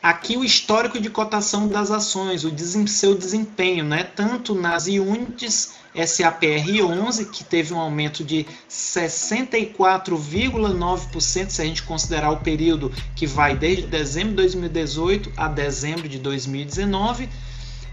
Aqui 0.03 0.37
o 0.37 0.45
histórico 0.45 1.01
de 1.01 1.11
cotação 1.11 1.69
das 1.69 1.91
ações, 1.91 2.45
o 2.45 2.87
seu 2.87 3.15
desempenho, 3.15 3.85
né? 3.85 4.05
tanto 4.05 4.55
nas 4.55 4.87
units 4.87 5.75
SAPR11, 6.05 7.31
que 7.31 7.45
teve 7.45 7.75
um 7.75 7.79
aumento 7.79 8.25
de 8.25 8.47
64,9%, 8.69 11.51
se 11.51 11.63
a 11.63 11.65
gente 11.65 11.83
considerar 11.83 12.31
o 12.31 12.39
período 12.39 12.93
que 13.15 13.27
vai 13.27 13.55
desde 13.57 13.87
dezembro 13.87 14.31
de 14.31 14.37
2018 14.37 15.33
a 15.37 15.49
dezembro 15.49 16.09
de 16.09 16.19
2019, 16.19 17.29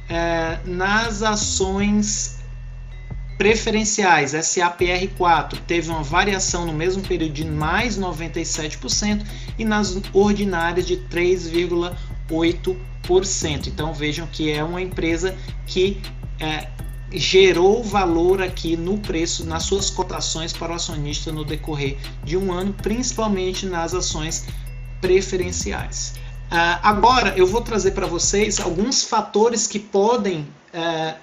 é, 0.07 0.59
nas 0.65 1.23
ações 1.23 2.35
preferenciais, 3.37 4.33
SAPR4, 4.33 5.59
teve 5.67 5.89
uma 5.89 6.03
variação 6.03 6.65
no 6.65 6.73
mesmo 6.73 7.03
período 7.03 7.33
de 7.33 7.45
mais 7.45 7.99
97% 7.99 9.25
e 9.57 9.65
nas 9.65 9.99
ordinárias 10.13 10.87
de 10.87 10.95
3,8%. 10.97 13.67
Então 13.67 13.93
vejam 13.93 14.25
que 14.27 14.49
é 14.51 14.63
uma 14.63 14.81
empresa 14.81 15.35
que 15.67 16.01
é, 16.39 16.69
gerou 17.11 17.83
valor 17.83 18.41
aqui 18.41 18.75
no 18.75 18.97
preço, 18.97 19.45
nas 19.45 19.63
suas 19.63 19.89
cotações 19.89 20.51
para 20.51 20.71
o 20.71 20.75
acionista 20.75 21.31
no 21.31 21.43
decorrer 21.43 21.97
de 22.23 22.35
um 22.35 22.51
ano, 22.51 22.73
principalmente 22.73 23.65
nas 23.65 23.93
ações 23.93 24.45
preferenciais. 25.01 26.15
Uh, 26.51 26.79
agora 26.83 27.33
eu 27.37 27.47
vou 27.47 27.61
trazer 27.61 27.91
para 27.91 28.05
vocês 28.05 28.59
alguns 28.59 29.03
fatores 29.03 29.65
que 29.67 29.79
podem, 29.79 30.41
uh, 30.73 31.15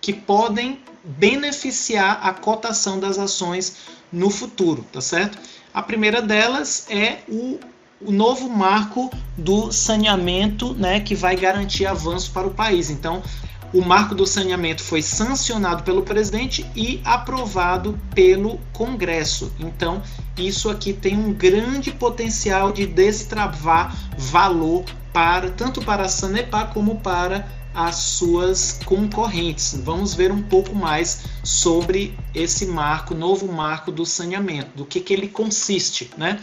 que 0.00 0.12
podem 0.12 0.80
beneficiar 1.04 2.20
a 2.22 2.32
cotação 2.32 2.98
das 2.98 3.18
ações 3.18 3.76
no 4.12 4.30
futuro, 4.30 4.84
tá 4.92 5.00
certo? 5.00 5.38
A 5.72 5.82
primeira 5.82 6.22
delas 6.22 6.86
é 6.88 7.18
o, 7.28 7.58
o 8.00 8.10
novo 8.10 8.48
marco 8.48 9.10
do 9.36 9.70
saneamento, 9.72 10.74
né, 10.74 11.00
que 11.00 11.14
vai 11.14 11.36
garantir 11.36 11.86
avanço 11.86 12.30
para 12.32 12.46
o 12.46 12.50
país. 12.50 12.90
Então, 12.90 13.22
o 13.72 13.82
marco 13.82 14.14
do 14.14 14.26
saneamento 14.26 14.82
foi 14.82 15.02
sancionado 15.02 15.82
pelo 15.82 16.02
presidente 16.02 16.64
e 16.74 17.00
aprovado 17.04 17.98
pelo 18.14 18.58
Congresso. 18.72 19.52
Então, 19.58 20.02
isso 20.36 20.70
aqui 20.70 20.92
tem 20.92 21.16
um 21.16 21.32
grande 21.32 21.90
potencial 21.90 22.72
de 22.72 22.86
destravar 22.86 23.94
valor 24.16 24.84
para 25.12 25.50
tanto 25.50 25.82
para 25.82 26.04
a 26.04 26.08
Sanepar 26.08 26.72
como 26.72 27.00
para 27.00 27.48
as 27.74 27.96
suas 27.96 28.80
concorrentes. 28.84 29.78
Vamos 29.84 30.14
ver 30.14 30.32
um 30.32 30.42
pouco 30.42 30.74
mais 30.74 31.24
sobre 31.44 32.18
esse 32.34 32.66
marco, 32.66 33.14
novo 33.14 33.50
marco 33.52 33.92
do 33.92 34.04
saneamento, 34.04 34.70
do 34.76 34.84
que, 34.84 35.00
que 35.00 35.12
ele 35.12 35.28
consiste, 35.28 36.10
né? 36.16 36.40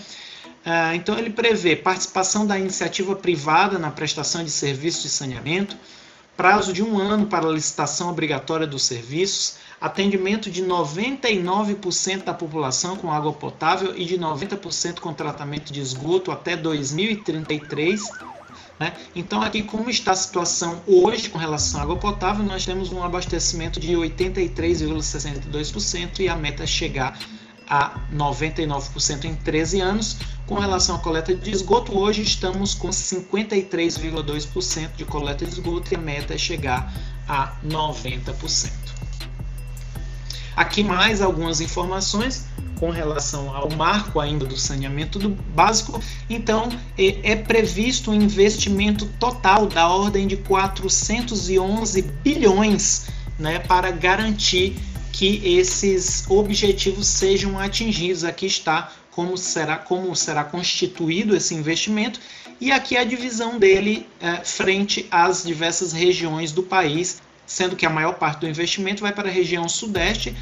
Ah, 0.65 0.96
então 0.96 1.17
ele 1.17 1.29
prevê 1.29 1.75
participação 1.75 2.46
da 2.46 2.58
iniciativa 2.58 3.15
privada 3.15 3.77
na 3.77 3.91
prestação 3.91 4.44
de 4.44 4.50
serviços 4.50 5.03
de 5.03 5.10
saneamento, 5.10 5.77
prazo 6.36 6.74
de 6.74 6.84
um 6.84 7.00
ano 7.00 7.27
para 7.27 7.48
licitação 7.48 8.10
obrigatória 8.10 8.68
dos 8.68 8.84
serviços, 8.84 9.56
atendimento 9.80 10.51
de 10.51 10.62
99% 10.63 12.24
da 12.24 12.34
população 12.34 12.98
com 12.98 13.12
água 13.12 13.32
potável 13.34 13.96
e 13.96 14.06
de 14.06 14.18
90% 14.18 15.00
com 15.00 15.13
tratamento 15.13 15.72
de 15.72 15.80
esgoto 15.80 16.32
até 16.32 16.58
2033. 16.58 18.01
Né? 18.80 18.94
Então, 19.15 19.42
aqui, 19.42 19.63
como 19.63 19.89
está 19.89 20.12
a 20.12 20.15
situação 20.15 20.84
hoje 20.86 21.30
com 21.30 21.38
relação 21.38 21.80
à 21.80 21.84
água 21.84 21.96
potável, 21.96 22.44
nós 22.44 22.65
temos 22.65 22.92
um 22.92 23.01
abastecimento 23.01 23.80
de 23.80 23.94
83,62% 23.94 26.20
e 26.20 26.27
a 26.27 26.36
meta 26.36 26.63
é 26.63 26.68
chegar 26.68 27.18
a 27.70 28.00
99% 28.14 29.26
em 29.26 29.36
13 29.36 29.82
anos. 29.82 30.18
Com 30.46 30.56
relação 30.56 30.96
à 30.96 31.00
coleta 31.00 31.34
de 31.34 31.52
esgoto, 31.52 31.98
hoje 31.98 32.22
estamos 32.22 32.74
com 32.74 32.90
53,2% 32.90 34.96
de 34.96 35.06
coleta 35.06 35.46
de 35.46 35.52
esgoto 35.52 35.94
e 35.94 35.96
a 35.96 36.00
meta 36.00 36.36
é 36.36 36.38
chegar 36.38 36.94
a 37.28 37.54
90%. 37.66 38.72
Aqui 40.56 40.84
mais 40.84 41.22
algumas 41.22 41.60
informações 41.60 42.46
com 42.80 42.90
relação 42.90 43.56
ao 43.56 43.70
marco 43.72 44.20
ainda 44.20 44.46
do 44.46 44.58
saneamento 44.58 45.18
do 45.18 45.30
básico. 45.30 46.00
Então, 46.30 46.70
é, 46.98 47.32
é 47.32 47.36
previsto 47.36 48.12
um 48.12 48.14
investimento 48.14 49.06
total 49.20 49.68
da 49.68 49.88
ordem 49.88 50.28
de 50.28 50.38
411 50.38 52.02
bilhões 52.02 53.08
né, 53.40 53.60
para 53.60 53.92
garantir 53.92 54.78
que 55.16 55.58
esses 55.58 56.26
objetivos 56.30 57.08
sejam 57.08 57.58
atingidos. 57.58 58.26
Aqui 58.26 58.46
está 58.48 58.92
como 59.12 59.38
será, 59.38 59.78
como 59.78 60.14
será 60.14 60.44
constituído 60.44 61.34
esse 61.34 61.56
investimento 61.56 62.20
e 62.60 62.70
aqui 62.70 62.98
a 62.98 63.04
divisão 63.06 63.58
dele 63.58 64.06
é, 64.20 64.44
frente 64.44 65.08
às 65.10 65.44
diversas 65.44 65.94
regiões 65.94 66.52
do 66.52 66.62
país, 66.62 67.22
sendo 67.48 67.78
que 67.78 67.86
a 67.86 67.90
maior 67.90 68.16
parte 68.16 68.42
do 68.42 68.48
investimento 68.48 69.02
vai 69.02 69.14
para 69.14 69.30
a 69.30 69.32
região 69.32 69.70
sudeste. 69.70 70.36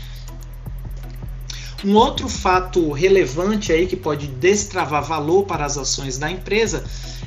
Um 1.85 1.93
outro 1.95 2.27
fato 2.27 2.91
relevante 2.93 3.71
aí 3.71 3.85
que 3.85 3.95
pode 3.95 4.25
destravar 4.25 5.03
valor 5.03 5.43
para 5.43 5.65
as 5.65 5.77
ações 5.77 6.17
da 6.17 6.31
empresa 6.31 6.83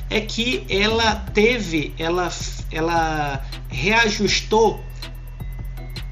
é 0.09 0.19
que 0.19 0.65
ela 0.69 1.15
teve, 1.33 1.93
ela, 1.97 2.29
ela 2.71 3.41
reajustou 3.69 4.83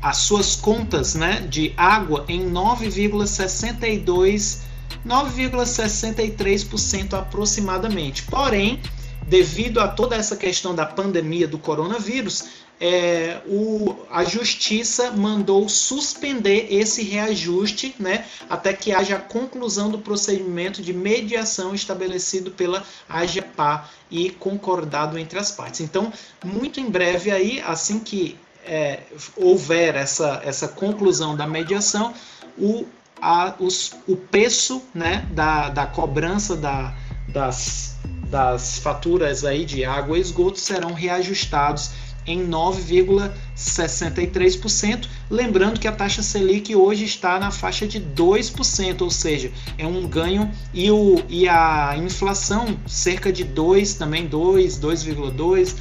as 0.05 0.17
suas 0.17 0.55
contas 0.55 1.15
né, 1.15 1.47
de 1.49 1.73
água 1.75 2.23
em 2.27 2.47
9,62 2.51 4.59
9,63% 5.03 7.13
aproximadamente. 7.13 8.21
Porém, 8.21 8.79
devido 9.27 9.79
a 9.79 9.87
toda 9.87 10.15
essa 10.15 10.35
questão 10.35 10.75
da 10.75 10.85
pandemia 10.85 11.47
do 11.47 11.57
coronavírus, 11.57 12.43
é, 12.79 13.41
o, 13.47 13.95
a 14.11 14.23
justiça 14.23 15.09
mandou 15.11 15.67
suspender 15.67 16.67
esse 16.69 17.01
reajuste 17.01 17.95
né, 17.97 18.27
até 18.47 18.73
que 18.73 18.91
haja 18.91 19.15
a 19.15 19.19
conclusão 19.19 19.89
do 19.89 19.97
procedimento 19.97 20.83
de 20.83 20.93
mediação 20.93 21.73
estabelecido 21.73 22.51
pela 22.51 22.85
AGEPA 23.09 23.89
e 24.11 24.29
concordado 24.29 25.17
entre 25.17 25.39
as 25.39 25.49
partes. 25.49 25.81
Então, 25.81 26.13
muito 26.43 26.79
em 26.79 26.91
breve 26.91 27.31
aí, 27.31 27.59
assim 27.65 27.99
que 27.99 28.37
é, 28.65 28.99
houver 29.35 29.95
essa, 29.95 30.41
essa 30.43 30.67
conclusão 30.67 31.35
da 31.35 31.47
mediação, 31.47 32.13
o, 32.57 32.85
a, 33.21 33.55
os, 33.59 33.93
o 34.07 34.15
preço 34.15 34.81
né, 34.93 35.27
da, 35.31 35.69
da 35.69 35.85
cobrança 35.85 36.55
da, 36.55 36.93
das, 37.27 37.95
das 38.29 38.79
faturas 38.79 39.45
aí 39.45 39.65
de 39.65 39.85
água 39.85 40.17
e 40.17 40.21
esgoto 40.21 40.59
serão 40.59 40.93
reajustados 40.93 41.91
em 42.25 42.47
9,63%. 42.47 45.07
Lembrando 45.29 45.79
que 45.79 45.87
a 45.87 45.91
taxa 45.91 46.23
Selic 46.23 46.75
hoje 46.75 47.05
está 47.05 47.39
na 47.39 47.51
faixa 47.51 47.87
de 47.87 47.99
2%, 47.99 49.01
ou 49.01 49.11
seja, 49.11 49.51
é 49.77 49.85
um 49.85 50.07
ganho 50.07 50.49
e, 50.73 50.89
o, 50.91 51.21
e 51.29 51.47
a 51.47 51.95
inflação 51.97 52.75
cerca 52.87 53.31
de 53.31 53.43
2, 53.43 53.93
também 53.95 54.25
2, 54.27 54.79
2,2% 54.79 55.75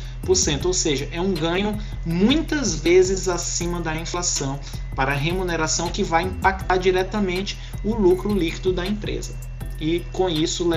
ou 0.65 0.73
seja, 0.73 1.07
é 1.13 1.21
um 1.21 1.35
ganho 1.35 1.79
muitas 2.07 2.77
vezes 2.77 3.29
acima 3.29 3.79
da 3.81 3.95
inflação 3.95 4.59
para 4.95 5.13
a 5.13 5.15
remuneração 5.15 5.89
que 5.89 6.03
vai 6.03 6.23
impactar 6.23 6.79
diretamente 6.79 7.59
o 7.85 7.95
lucro 7.95 8.33
líquido 8.33 8.73
da 8.73 8.87
empresa. 8.87 9.35
E 9.81 10.01
com 10.13 10.31
isso 10.31 10.71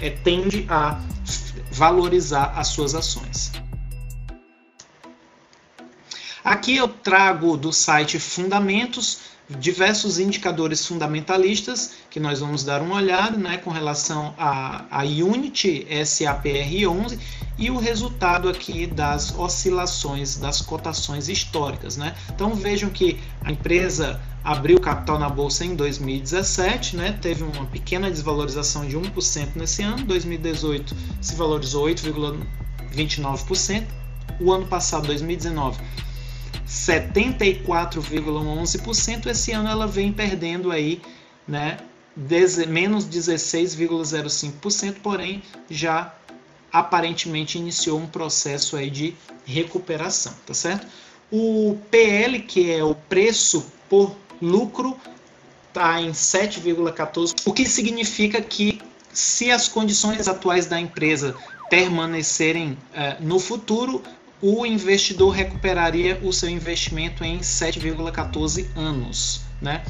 é, 0.00 0.10
tende 0.10 0.66
a 0.68 1.00
valorizar 1.70 2.52
as 2.56 2.68
suas 2.68 2.94
ações. 2.94 3.52
Aqui 6.44 6.76
eu 6.76 6.88
trago 6.88 7.56
do 7.56 7.72
site 7.72 8.18
Fundamentos 8.18 9.20
diversos 9.48 10.18
indicadores 10.18 10.84
fundamentalistas 10.86 11.92
que 12.10 12.18
nós 12.18 12.40
vamos 12.40 12.64
dar 12.64 12.82
uma 12.82 12.96
olhada 12.96 13.36
né, 13.36 13.58
com 13.58 13.70
relação 13.70 14.34
a, 14.36 14.84
a 14.90 15.04
Unity 15.04 15.86
SAPR11 15.88 17.16
e 17.58 17.70
o 17.70 17.78
resultado 17.78 18.48
aqui 18.48 18.86
das 18.86 19.38
oscilações 19.38 20.36
das 20.36 20.60
cotações 20.60 21.28
históricas. 21.28 21.96
Né? 21.96 22.12
Então 22.34 22.54
vejam 22.54 22.90
que 22.90 23.20
a 23.42 23.52
empresa 23.52 24.20
abriu 24.42 24.80
capital 24.80 25.20
na 25.20 25.28
bolsa 25.28 25.64
em 25.64 25.76
2017, 25.76 26.96
né? 26.96 27.16
teve 27.22 27.44
uma 27.44 27.66
pequena 27.66 28.10
desvalorização 28.10 28.84
de 28.86 28.98
1% 28.98 29.50
nesse 29.54 29.82
ano, 29.82 30.04
2018 30.06 30.96
se 31.20 31.36
valorizou 31.36 31.86
8,29%, 31.86 33.86
o 34.40 34.50
ano 34.50 34.66
passado, 34.66 35.06
2019, 35.06 35.78
74,11%. 36.72 39.26
Esse 39.26 39.52
ano 39.52 39.68
ela 39.68 39.86
vem 39.86 40.10
perdendo 40.12 40.72
aí, 40.72 41.00
né, 41.46 41.78
menos 42.66 43.06
16,05%, 43.06 44.96
porém 45.02 45.42
já 45.70 46.12
aparentemente 46.72 47.58
iniciou 47.58 47.98
um 47.98 48.06
processo 48.06 48.76
aí 48.76 48.88
de 48.88 49.14
recuperação, 49.44 50.32
tá 50.46 50.54
certo? 50.54 50.86
O 51.30 51.76
PL, 51.90 52.40
que 52.40 52.72
é 52.72 52.82
o 52.82 52.94
preço 52.94 53.66
por 53.88 54.16
lucro, 54.40 54.96
está 55.68 56.00
em 56.00 56.12
7,14, 56.12 57.34
o 57.44 57.52
que 57.52 57.66
significa 57.66 58.40
que 58.40 58.80
se 59.12 59.50
as 59.50 59.68
condições 59.68 60.26
atuais 60.28 60.66
da 60.66 60.80
empresa 60.80 61.36
permanecerem 61.68 62.72
uh, 62.72 63.22
no 63.22 63.38
futuro, 63.38 64.02
o 64.42 64.66
investidor 64.66 65.30
recuperaria 65.30 66.18
o 66.20 66.32
seu 66.32 66.48
investimento 66.48 67.22
em 67.22 67.38
7,14 67.38 68.66
anos. 68.76 69.42
Né? 69.60 69.84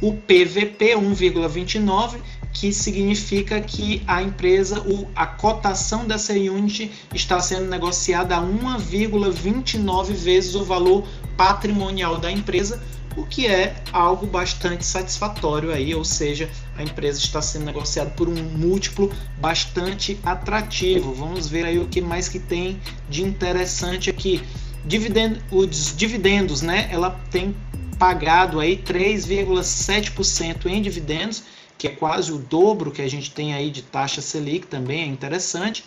O 0.00 0.12
PVP 0.12 0.94
1,29, 0.94 2.18
que 2.52 2.72
significa 2.72 3.60
que 3.60 4.02
a 4.06 4.22
empresa, 4.22 4.80
a 5.16 5.26
cotação 5.26 6.06
dessa 6.06 6.32
unit 6.32 6.90
está 7.12 7.40
sendo 7.40 7.66
negociada 7.66 8.36
a 8.36 8.40
1,29 8.40 10.12
vezes 10.12 10.54
o 10.54 10.64
valor 10.64 11.04
patrimonial 11.36 12.18
da 12.18 12.30
empresa, 12.30 12.80
o 13.16 13.26
que 13.26 13.46
é 13.46 13.82
algo 13.92 14.26
bastante 14.26 14.84
satisfatório 14.84 15.72
aí, 15.72 15.94
ou 15.94 16.04
seja, 16.04 16.48
a 16.76 16.82
empresa 16.82 17.18
está 17.18 17.42
sendo 17.42 17.64
negociada 17.64 18.10
por 18.10 18.28
um 18.28 18.34
múltiplo 18.34 19.12
bastante 19.38 20.18
atrativo. 20.22 21.12
Vamos 21.12 21.48
ver 21.48 21.64
aí 21.64 21.78
o 21.78 21.88
que 21.88 22.00
mais 22.00 22.28
que 22.28 22.38
tem 22.38 22.80
de 23.08 23.22
interessante 23.22 24.08
aqui. 24.10 24.42
Dividendo, 24.84 25.40
os 25.50 25.96
dividendos, 25.96 26.62
né? 26.62 26.88
Ela 26.90 27.10
tem 27.30 27.54
pagado 27.98 28.60
aí 28.60 28.76
3,7% 28.76 30.66
em 30.66 30.80
dividendos, 30.80 31.42
que 31.76 31.88
é 31.88 31.90
quase 31.90 32.32
o 32.32 32.38
dobro 32.38 32.90
que 32.90 33.02
a 33.02 33.10
gente 33.10 33.30
tem 33.30 33.54
aí 33.54 33.70
de 33.70 33.82
taxa 33.82 34.20
Selic, 34.20 34.66
também 34.66 35.02
é 35.02 35.06
interessante. 35.06 35.84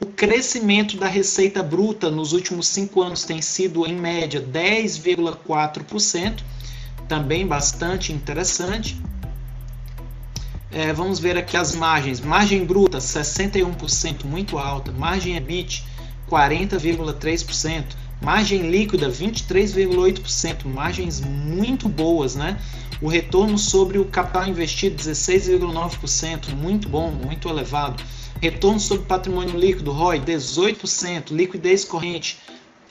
O 0.00 0.06
crescimento 0.06 0.96
da 0.96 1.06
receita 1.06 1.62
bruta 1.62 2.10
nos 2.10 2.32
últimos 2.32 2.68
cinco 2.68 3.02
anos 3.02 3.24
tem 3.24 3.42
sido, 3.42 3.86
em 3.86 3.94
média, 3.94 4.40
10,4%, 4.40 6.42
também 7.06 7.46
bastante 7.46 8.12
interessante. 8.12 9.00
É, 10.72 10.92
vamos 10.92 11.18
ver 11.18 11.36
aqui 11.36 11.56
as 11.56 11.74
margens. 11.74 12.20
Margem 12.20 12.64
bruta, 12.64 12.98
61%, 12.98 14.24
muito 14.24 14.56
alta. 14.56 14.92
Margem 14.92 15.36
EBIT, 15.36 15.84
40,3%. 16.30 17.84
Margem 18.22 18.70
líquida, 18.70 19.10
23,8%. 19.10 20.64
Margens 20.64 21.20
muito 21.20 21.88
boas, 21.88 22.36
né? 22.36 22.56
O 23.02 23.08
retorno 23.08 23.56
sobre 23.56 23.98
o 23.98 24.04
capital 24.04 24.46
investido, 24.46 24.96
16,9%. 24.96 26.54
Muito 26.54 26.88
bom, 26.88 27.10
muito 27.10 27.48
elevado. 27.48 28.02
Retorno 28.40 28.78
sobre 28.78 29.06
patrimônio 29.06 29.58
líquido, 29.58 29.90
ROI, 29.90 30.20
18%. 30.20 31.30
Liquidez 31.30 31.84
corrente, 31.84 32.38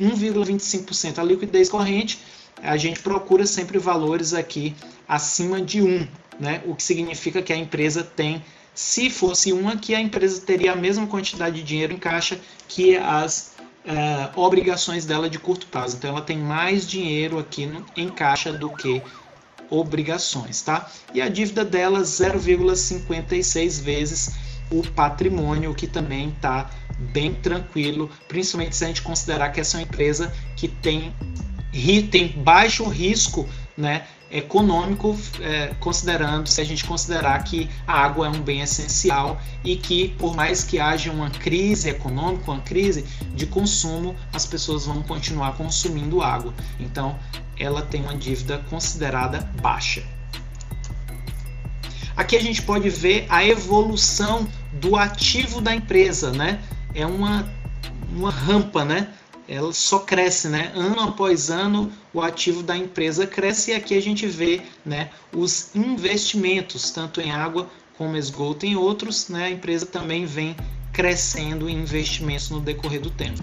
1,25%. 0.02 1.20
A 1.20 1.24
liquidez 1.24 1.70
corrente, 1.70 2.20
a 2.62 2.76
gente 2.76 3.00
procura 3.02 3.46
sempre 3.46 3.78
valores 3.78 4.34
aqui 4.34 4.76
acima 5.08 5.62
de 5.62 5.82
1, 5.82 6.08
né? 6.40 6.62
o 6.66 6.76
que 6.76 6.84
significa 6.84 7.42
que 7.42 7.54
a 7.54 7.58
empresa 7.58 8.04
tem, 8.04 8.44
se 8.74 9.10
fosse 9.10 9.52
1 9.52 9.70
aqui, 9.70 9.94
a 9.94 10.00
empresa 10.00 10.42
teria 10.42 10.72
a 10.72 10.76
mesma 10.76 11.06
quantidade 11.06 11.58
de 11.58 11.64
dinheiro 11.64 11.94
em 11.94 11.98
caixa 11.98 12.40
que 12.68 12.96
as 12.96 13.56
uh, 13.86 14.40
obrigações 14.40 15.06
dela 15.06 15.30
de 15.30 15.38
curto 15.38 15.68
prazo. 15.68 15.98
Então, 15.98 16.12
ela 16.12 16.22
tem 16.22 16.38
mais 16.38 16.88
dinheiro 16.88 17.38
aqui 17.38 17.66
no, 17.66 17.86
em 17.96 18.10
caixa 18.10 18.54
do 18.54 18.70
que 18.70 19.02
obrigações, 19.70 20.62
tá? 20.62 20.90
E 21.14 21.22
a 21.22 21.28
dívida 21.28 21.64
dela 21.64 22.02
0,56 22.02 23.82
vezes 23.82 24.32
o 24.72 24.84
patrimônio, 24.84 25.74
que 25.74 25.88
também 25.88 26.30
está 26.30 26.70
bem 26.98 27.34
tranquilo, 27.34 28.10
principalmente 28.28 28.76
se 28.76 28.84
a 28.84 28.88
gente 28.88 29.02
considerar 29.02 29.50
que 29.50 29.60
essa 29.60 29.78
é 29.78 29.80
uma 29.80 29.84
empresa 29.84 30.34
que 30.56 30.68
tem, 30.68 31.14
tem 32.12 32.28
baixo 32.28 32.84
risco 32.88 33.48
né, 33.78 34.06
econômico, 34.32 35.18
é, 35.42 35.74
considerando 35.80 36.48
se 36.48 36.62
a 36.62 36.64
gente 36.64 36.86
considerar 36.86 37.44
que 37.44 37.70
a 37.88 37.94
água 37.94 38.28
é 38.28 38.30
um 38.30 38.42
bem 38.42 38.62
essencial 38.62 39.42
e 39.64 39.76
que 39.76 40.10
por 40.20 40.36
mais 40.36 40.64
que 40.64 40.80
haja 40.80 41.12
uma 41.12 41.30
crise 41.30 41.90
econômica, 41.90 42.52
uma 42.52 42.62
crise 42.62 43.06
de 43.34 43.46
consumo, 43.46 44.16
as 44.34 44.46
pessoas 44.46 44.86
vão 44.86 45.02
continuar 45.02 45.54
consumindo 45.54 46.22
água. 46.22 46.54
Então, 46.80 47.18
ela 47.58 47.82
tem 47.82 48.02
uma 48.02 48.16
dívida 48.16 48.60
considerada 48.70 49.40
baixa. 49.62 50.04
Aqui 52.16 52.36
a 52.36 52.42
gente 52.42 52.62
pode 52.62 52.90
ver 52.90 53.26
a 53.30 53.46
evolução 53.46 54.48
do 54.74 54.96
ativo 54.96 55.62
da 55.62 55.74
empresa, 55.74 56.32
né? 56.32 56.60
É 56.94 57.06
uma, 57.06 57.50
uma 58.12 58.30
rampa, 58.30 58.84
né? 58.84 59.08
Ela 59.50 59.74
só 59.74 59.98
cresce, 59.98 60.48
né? 60.48 60.72
Ano 60.76 61.02
após 61.02 61.50
ano 61.50 61.92
o 62.14 62.22
ativo 62.22 62.62
da 62.62 62.78
empresa 62.78 63.26
cresce 63.26 63.72
e 63.72 63.74
aqui 63.74 63.98
a 63.98 64.02
gente 64.02 64.28
vê, 64.28 64.62
né? 64.86 65.10
Os 65.36 65.76
investimentos 65.76 66.92
tanto 66.92 67.20
em 67.20 67.32
água 67.32 67.68
como 67.98 68.16
esgoto 68.16 68.68
em 68.68 68.76
outros, 68.76 69.28
né? 69.28 69.46
A 69.46 69.50
empresa 69.50 69.88
também 69.88 70.24
vem 70.24 70.56
crescendo 70.94 71.68
em 71.68 71.80
investimentos 71.80 72.52
no 72.52 72.62
decorrer 72.62 73.02
do 73.02 73.10
tempo. 73.10 73.42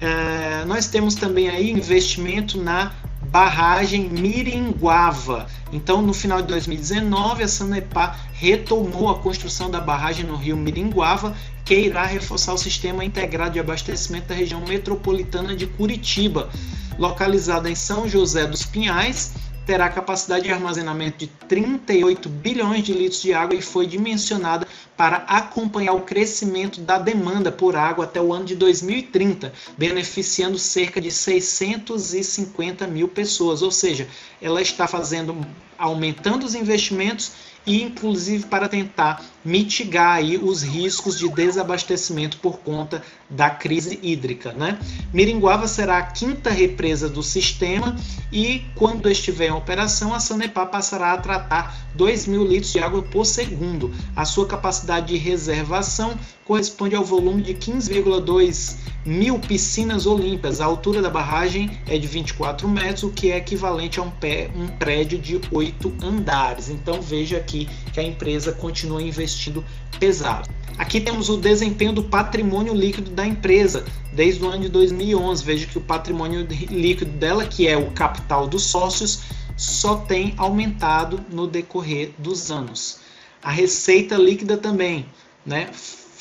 É, 0.00 0.64
nós 0.64 0.88
temos 0.88 1.14
também 1.14 1.48
aí 1.48 1.70
investimento 1.70 2.60
na 2.60 2.92
barragem 3.32 4.10
Miringuava. 4.10 5.46
Então, 5.72 6.02
no 6.02 6.12
final 6.12 6.42
de 6.42 6.48
2019, 6.48 7.42
a 7.42 7.48
Sanepar 7.48 8.20
retomou 8.34 9.08
a 9.08 9.18
construção 9.20 9.70
da 9.70 9.80
barragem 9.80 10.26
no 10.26 10.36
rio 10.36 10.54
Miringuava, 10.54 11.34
que 11.64 11.74
irá 11.74 12.04
reforçar 12.04 12.52
o 12.52 12.58
sistema 12.58 13.02
integrado 13.02 13.54
de 13.54 13.58
abastecimento 13.58 14.28
da 14.28 14.34
região 14.34 14.60
metropolitana 14.60 15.56
de 15.56 15.66
Curitiba, 15.66 16.50
localizada 16.98 17.70
em 17.70 17.74
São 17.74 18.06
José 18.06 18.46
dos 18.46 18.66
Pinhais 18.66 19.32
terá 19.66 19.88
capacidade 19.88 20.44
de 20.44 20.52
armazenamento 20.52 21.18
de 21.18 21.26
38 21.26 22.28
bilhões 22.28 22.82
de 22.82 22.92
litros 22.92 23.22
de 23.22 23.32
água 23.32 23.56
e 23.56 23.62
foi 23.62 23.86
dimensionada 23.86 24.66
para 24.96 25.18
acompanhar 25.28 25.92
o 25.94 26.02
crescimento 26.02 26.80
da 26.80 26.98
demanda 26.98 27.50
por 27.50 27.76
água 27.76 28.04
até 28.04 28.20
o 28.20 28.32
ano 28.32 28.44
de 28.44 28.54
2030, 28.54 29.52
beneficiando 29.76 30.58
cerca 30.58 31.00
de 31.00 31.10
650 31.10 32.86
mil 32.86 33.08
pessoas. 33.08 33.62
Ou 33.62 33.70
seja, 33.70 34.08
ela 34.40 34.60
está 34.60 34.86
fazendo, 34.86 35.36
aumentando 35.82 36.46
os 36.46 36.54
investimentos 36.54 37.32
e 37.66 37.82
inclusive 37.82 38.46
para 38.46 38.68
tentar 38.68 39.22
mitigar 39.44 40.16
aí 40.16 40.36
os 40.36 40.62
riscos 40.62 41.18
de 41.18 41.28
desabastecimento 41.28 42.38
por 42.38 42.58
conta 42.58 43.02
da 43.28 43.50
crise 43.50 43.98
hídrica. 44.02 44.52
Né? 44.52 44.78
Miringuava 45.12 45.66
será 45.66 45.98
a 45.98 46.02
quinta 46.02 46.50
represa 46.50 47.08
do 47.08 47.22
sistema 47.22 47.96
e, 48.32 48.64
quando 48.74 49.10
estiver 49.10 49.48
em 49.48 49.52
operação, 49.52 50.14
a 50.14 50.20
Sanepar 50.20 50.68
passará 50.68 51.12
a 51.12 51.18
tratar 51.18 51.76
2 51.94 52.26
mil 52.26 52.44
litros 52.44 52.72
de 52.72 52.78
água 52.78 53.02
por 53.02 53.24
segundo. 53.24 53.92
A 54.14 54.24
sua 54.24 54.46
capacidade 54.46 55.08
de 55.08 55.16
reservação 55.16 56.16
corresponde 56.52 56.94
ao 56.94 57.02
volume 57.02 57.40
de 57.40 57.54
15,2 57.54 58.76
mil 59.06 59.38
piscinas 59.38 60.04
olímpias. 60.04 60.60
A 60.60 60.66
altura 60.66 61.00
da 61.00 61.08
barragem 61.08 61.80
é 61.88 61.96
de 61.96 62.06
24 62.06 62.68
metros, 62.68 63.04
o 63.04 63.10
que 63.10 63.30
é 63.30 63.38
equivalente 63.38 63.98
a 63.98 64.02
um, 64.02 64.10
pé, 64.10 64.50
um 64.54 64.68
prédio 64.68 65.18
de 65.18 65.40
8 65.50 65.94
andares. 66.02 66.68
Então 66.68 67.00
veja 67.00 67.38
aqui 67.38 67.66
que 67.90 67.98
a 67.98 68.02
empresa 68.02 68.52
continua 68.52 69.00
investindo 69.00 69.64
pesado. 69.98 70.46
Aqui 70.76 71.00
temos 71.00 71.30
o 71.30 71.38
desempenho 71.38 71.94
do 71.94 72.02
patrimônio 72.02 72.74
líquido 72.74 73.10
da 73.12 73.26
empresa 73.26 73.86
desde 74.12 74.44
o 74.44 74.48
ano 74.50 74.64
de 74.64 74.68
2011. 74.68 75.42
Veja 75.42 75.66
que 75.66 75.78
o 75.78 75.80
patrimônio 75.80 76.46
líquido 76.70 77.12
dela, 77.12 77.46
que 77.46 77.66
é 77.66 77.78
o 77.78 77.90
capital 77.92 78.46
dos 78.46 78.64
sócios, 78.64 79.22
só 79.56 79.96
tem 79.96 80.34
aumentado 80.36 81.18
no 81.30 81.46
decorrer 81.46 82.12
dos 82.18 82.50
anos. 82.50 83.00
A 83.42 83.50
receita 83.50 84.18
líquida 84.18 84.58
também, 84.58 85.06
né? 85.46 85.70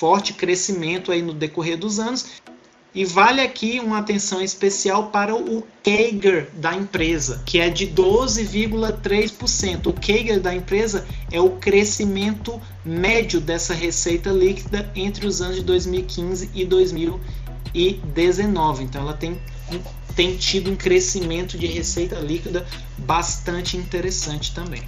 Forte 0.02 0.34
crescimento 0.34 1.12
aí 1.12 1.22
no 1.22 1.32
decorrer 1.32 1.78
dos 1.78 2.00
anos 2.00 2.42
e 2.92 3.06
vale 3.06 3.40
aqui 3.40 3.80
uma 3.80 4.00
atenção 4.00 4.42
especial 4.42 5.12
para 5.12 5.36
o 5.36 5.64
CAGR 5.84 6.48
da 6.56 6.74
empresa, 6.74 7.44
que 7.46 7.60
é 7.60 7.70
de 7.70 7.86
12,3%. 7.86 9.86
O 9.86 9.94
CAGR 9.94 10.40
da 10.40 10.56
empresa 10.56 11.06
é 11.32 11.40
o 11.40 11.52
crescimento 11.52 12.60
médio 12.84 13.40
dessa 13.40 13.76
receita 13.76 14.32
líquida 14.32 14.92
entre 14.96 15.28
os 15.28 15.40
anos 15.40 15.58
de 15.58 15.64
2015 15.66 16.50
e 16.52 16.66
2019. 16.66 18.84
Então 18.84 19.04
ela 19.04 19.14
tem, 19.14 19.40
tem 20.16 20.36
tido 20.36 20.72
um 20.72 20.76
crescimento 20.76 21.60
de 21.60 21.68
receita 21.68 22.16
líquida 22.16 22.66
bastante 22.98 23.78
interessante 23.78 24.52
também. 24.52 24.82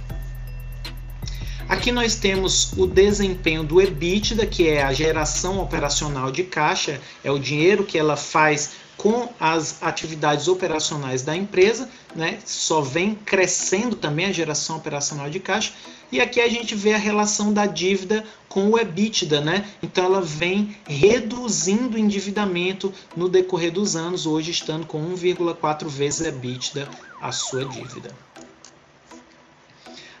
Aqui 1.66 1.90
nós 1.90 2.14
temos 2.16 2.72
o 2.76 2.86
desempenho 2.86 3.64
do 3.64 3.80
EBITDA, 3.80 4.46
que 4.46 4.68
é 4.68 4.82
a 4.82 4.92
geração 4.92 5.60
operacional 5.60 6.30
de 6.30 6.44
caixa, 6.44 7.00
é 7.22 7.30
o 7.30 7.38
dinheiro 7.38 7.84
que 7.84 7.98
ela 7.98 8.16
faz 8.16 8.72
com 8.98 9.28
as 9.40 9.82
atividades 9.82 10.46
operacionais 10.46 11.22
da 11.22 11.34
empresa, 11.34 11.88
né? 12.14 12.38
Só 12.44 12.80
vem 12.80 13.14
crescendo 13.14 13.96
também 13.96 14.26
a 14.26 14.32
geração 14.32 14.76
operacional 14.76 15.28
de 15.30 15.40
caixa. 15.40 15.72
E 16.12 16.20
aqui 16.20 16.40
a 16.40 16.48
gente 16.48 16.74
vê 16.74 16.92
a 16.92 16.98
relação 16.98 17.52
da 17.52 17.66
dívida 17.66 18.24
com 18.48 18.70
o 18.70 18.78
EBITDA, 18.78 19.40
né? 19.40 19.68
Então 19.82 20.04
ela 20.04 20.20
vem 20.20 20.76
reduzindo 20.86 21.96
o 21.96 21.98
endividamento 21.98 22.92
no 23.16 23.28
decorrer 23.28 23.72
dos 23.72 23.96
anos, 23.96 24.26
hoje 24.26 24.50
estando 24.50 24.86
com 24.86 25.02
1,4 25.14 25.88
vezes 25.88 26.26
EBITDA 26.26 26.88
a 27.20 27.32
sua 27.32 27.64
dívida. 27.64 28.10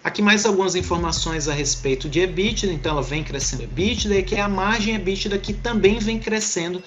Aqui 0.04 0.20
mais 0.20 0.44
algumas 0.44 0.74
informações 0.74 1.48
a 1.48 1.54
respeito 1.54 2.10
de 2.10 2.20
EBITDA, 2.20 2.66
então 2.66 2.92
ela 2.92 3.00
vem 3.00 3.24
crescendo 3.24 3.62
EBITDA, 3.62 4.14
e 4.14 4.18
aqui 4.18 4.34
é 4.34 4.42
a 4.42 4.48
margem 4.50 4.96
EBITDA 4.96 5.38
que 5.38 5.54
também 5.54 5.98
vem 5.98 6.18
crescendo 6.18 6.82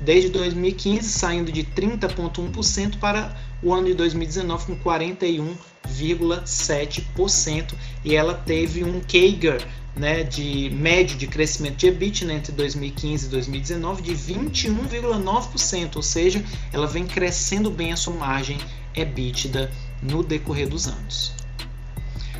desde 0.00 0.30
2015, 0.30 1.06
saindo 1.06 1.52
de 1.52 1.64
30,1% 1.64 2.98
para 2.98 3.36
o 3.62 3.74
ano 3.74 3.88
de 3.88 3.94
2019 3.94 4.64
com 4.64 4.74
41,7%, 4.76 7.74
e 8.02 8.16
ela 8.16 8.32
teve 8.32 8.82
um 8.82 9.00
CAGR 9.00 9.62
né, 9.94 10.24
de 10.24 10.70
médio 10.70 11.18
de 11.18 11.26
crescimento 11.26 11.76
de 11.76 11.88
EBITDA 11.88 12.24
né, 12.24 12.36
entre 12.36 12.52
2015 12.52 13.26
e 13.26 13.28
2019 13.28 14.00
de 14.00 14.12
21,9%, 14.12 15.96
ou 15.96 16.02
seja, 16.02 16.42
ela 16.72 16.86
vem 16.86 17.06
crescendo 17.06 17.70
bem 17.70 17.92
a 17.92 17.96
sua 17.96 18.14
margem 18.14 18.56
EBITDA 18.94 19.70
no 20.02 20.22
decorrer 20.22 20.66
dos 20.66 20.88
anos. 20.88 21.41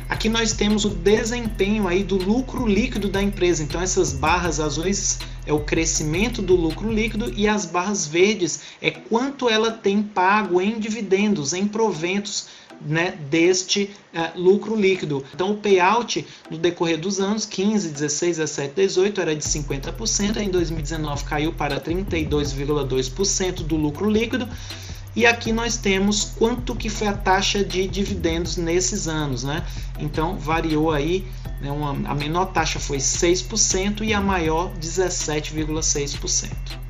Aqui 0.09 0.29
nós 0.29 0.53
temos 0.53 0.85
o 0.85 0.89
desempenho 0.89 1.87
aí 1.87 2.03
do 2.03 2.15
lucro 2.15 2.67
líquido 2.67 3.09
da 3.09 3.21
empresa. 3.21 3.63
Então 3.63 3.81
essas 3.81 4.13
barras 4.13 4.59
azuis 4.59 5.19
é 5.45 5.53
o 5.53 5.59
crescimento 5.59 6.41
do 6.41 6.55
lucro 6.55 6.91
líquido 6.91 7.33
e 7.35 7.47
as 7.47 7.65
barras 7.65 8.07
verdes 8.07 8.61
é 8.81 8.91
quanto 8.91 9.49
ela 9.49 9.71
tem 9.71 10.01
pago 10.03 10.61
em 10.61 10.79
dividendos, 10.79 11.53
em 11.53 11.67
proventos 11.67 12.47
né, 12.85 13.17
deste 13.29 13.91
uh, 14.13 14.39
lucro 14.39 14.75
líquido. 14.75 15.23
Então, 15.33 15.51
o 15.51 15.57
payout 15.57 16.25
no 16.49 16.57
decorrer 16.57 16.99
dos 16.99 17.19
anos 17.19 17.45
15, 17.45 17.89
16, 17.89 18.37
17, 18.37 18.73
18 18.75 19.21
era 19.21 19.35
de 19.35 19.43
50%, 19.43 20.37
em 20.37 20.49
2019 20.49 21.23
caiu 21.25 21.53
para 21.53 21.79
32,2% 21.79 23.63
do 23.63 23.75
lucro 23.75 24.09
líquido 24.09 24.47
e 25.15 25.25
aqui 25.25 25.51
nós 25.51 25.77
temos 25.77 26.33
quanto 26.37 26.75
que 26.75 26.89
foi 26.89 27.07
a 27.07 27.13
taxa 27.13 27.63
de 27.63 27.87
dividendos 27.87 28.57
nesses 28.57 29.07
anos, 29.07 29.43
né? 29.43 29.65
Então 29.99 30.37
variou 30.37 30.91
aí, 30.91 31.25
né, 31.61 31.71
uma, 31.71 31.91
a 32.09 32.15
menor 32.15 32.47
taxa 32.47 32.79
foi 32.79 32.97
6% 32.97 34.01
e 34.01 34.13
a 34.13 34.19
maior 34.19 34.73
17,6%. 34.79 36.83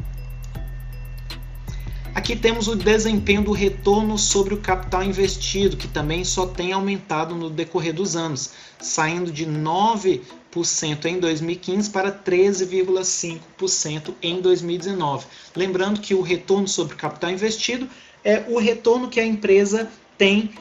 Aqui 2.16 2.36
temos 2.36 2.68
o 2.68 2.76
desempenho 2.76 3.44
do 3.44 3.52
retorno 3.52 4.20
sobre 4.20 4.54
o 4.54 4.62
capital 4.62 5.04
investido, 5.04 5.76
que 5.76 5.88
também 5.88 6.24
só 6.24 6.46
tem 6.46 6.72
aumentado 6.72 7.34
no 7.36 7.50
decorrer 7.50 7.94
dos 7.94 8.16
anos, 8.16 8.52
saindo 8.80 9.32
de 9.32 9.48
9% 9.48 11.06
em 11.06 11.20
2015 11.20 11.90
para 11.90 12.12
13,5% 12.12 14.14
em 14.22 14.40
2019. 14.40 15.26
Lembrando 15.56 16.00
que 16.00 16.14
o 16.14 16.22
retorno 16.22 16.68
sobre 16.68 16.94
o 16.94 16.98
capital 16.98 17.32
investido 17.32 17.90
é 18.24 18.46
o 18.48 18.60
retorno 18.60 19.10
que 19.10 19.20
a 19.20 19.26
empresa 19.26 19.90
tem 20.18 20.52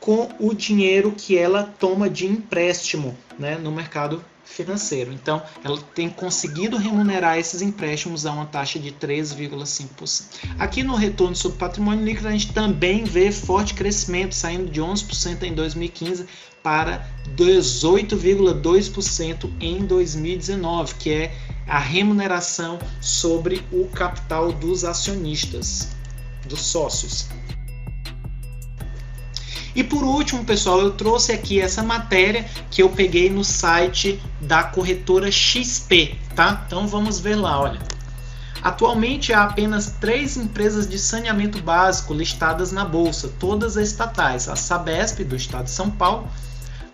com 0.00 0.28
o 0.40 0.52
dinheiro 0.52 1.14
que 1.16 1.38
ela 1.38 1.72
toma 1.78 2.10
de 2.10 2.26
empréstimo 2.26 3.16
né, 3.38 3.56
no 3.56 3.70
mercado 3.70 4.24
financeiro. 4.44 5.12
Então, 5.12 5.40
ela 5.64 5.78
tem 5.94 6.08
conseguido 6.08 6.76
remunerar 6.76 7.38
esses 7.38 7.62
empréstimos 7.62 8.26
a 8.26 8.32
uma 8.32 8.46
taxa 8.46 8.80
de 8.80 8.90
13,5%. 8.90 10.24
Aqui 10.58 10.82
no 10.82 10.96
retorno 10.96 11.36
sobre 11.36 11.58
patrimônio 11.58 12.04
líquido, 12.04 12.26
a 12.28 12.32
gente 12.32 12.52
também 12.52 13.04
vê 13.04 13.30
forte 13.30 13.74
crescimento, 13.74 14.34
saindo 14.34 14.68
de 14.70 14.80
11% 14.80 15.44
em 15.44 15.54
2015 15.54 16.26
para 16.62 17.06
18,2% 17.36 19.50
em 19.60 19.84
2019, 19.84 20.94
que 20.96 21.10
é 21.10 21.34
a 21.66 21.78
remuneração 21.78 22.78
sobre 23.00 23.64
o 23.72 23.86
capital 23.86 24.52
dos 24.52 24.84
acionistas 24.84 26.01
dos 26.46 26.60
sócios. 26.60 27.28
E 29.74 29.82
por 29.82 30.04
último, 30.04 30.44
pessoal, 30.44 30.80
eu 30.80 30.90
trouxe 30.92 31.32
aqui 31.32 31.60
essa 31.60 31.82
matéria 31.82 32.44
que 32.70 32.82
eu 32.82 32.90
peguei 32.90 33.30
no 33.30 33.42
site 33.42 34.20
da 34.40 34.62
corretora 34.62 35.30
XP, 35.30 36.18
tá? 36.36 36.62
Então 36.66 36.86
vamos 36.86 37.18
ver 37.18 37.36
lá, 37.36 37.58
olha. 37.58 37.80
Atualmente 38.62 39.32
há 39.32 39.42
apenas 39.44 39.96
três 40.00 40.36
empresas 40.36 40.86
de 40.86 40.98
saneamento 40.98 41.60
básico 41.60 42.14
listadas 42.14 42.70
na 42.70 42.84
bolsa, 42.84 43.32
todas 43.40 43.76
estatais: 43.76 44.48
a 44.48 44.54
Sabesp 44.54 45.24
do 45.24 45.34
Estado 45.34 45.64
de 45.64 45.70
São 45.70 45.90
Paulo, 45.90 46.28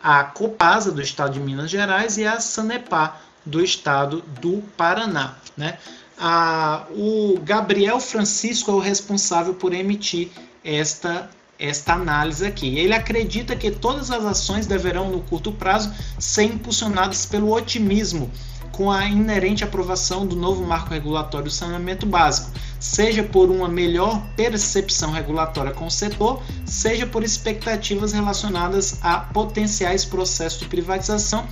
a 0.03 0.25
Copasa 0.25 0.93
do 0.93 1.03
Estado 1.03 1.35
de 1.35 1.41
Minas 1.41 1.71
Gerais 1.71 2.17
e 2.17 2.27
a 2.27 2.41
Sanepar 2.41 3.21
do 3.45 3.63
Estado 3.63 4.23
do 4.41 4.63
Paraná, 4.77 5.35
né? 5.57 5.79
A, 6.21 6.87
o 6.91 7.39
Gabriel 7.43 8.01
Francisco 8.01 8.71
é 8.71 8.75
o 8.75 8.79
responsável 8.79 9.55
por 9.55 9.73
emitir 9.73 10.29
esta 10.65 11.31
esta 11.59 11.95
análise 11.95 12.47
aqui. 12.47 12.79
Ele 12.79 12.95
acredita 12.95 13.57
que 13.57 13.71
todas 13.71 14.11
as 14.11 14.25
ações 14.25 14.67
deverão, 14.67 15.11
no 15.11 15.21
curto 15.23 15.51
prazo, 15.51 15.93
ser 16.19 16.45
impulsionadas 16.45 17.27
pelo 17.27 17.53
otimismo 17.53 18.31
com 18.71 18.93
a 18.93 19.07
inerente 19.07 19.65
aprovação 19.65 20.25
do 20.25 20.37
novo 20.37 20.65
marco 20.65 20.91
regulatório 20.91 21.47
do 21.47 21.51
saneamento 21.51 22.07
básico, 22.07 22.53
seja 22.79 23.25
por 23.25 23.51
uma 23.51 23.69
melhor 23.69 24.23
percepção 24.37 25.11
regulatória 25.11 25.73
com 25.73 25.87
o 25.87 25.91
setor, 25.91 26.41
seja 26.65 27.05
por 27.05 27.25
expectativas 27.25 28.13
relacionadas 28.13 28.99
a 29.03 29.19
potenciais 29.19 30.05
processos 30.05 30.61
de 30.61 30.67
privatização 30.67 31.45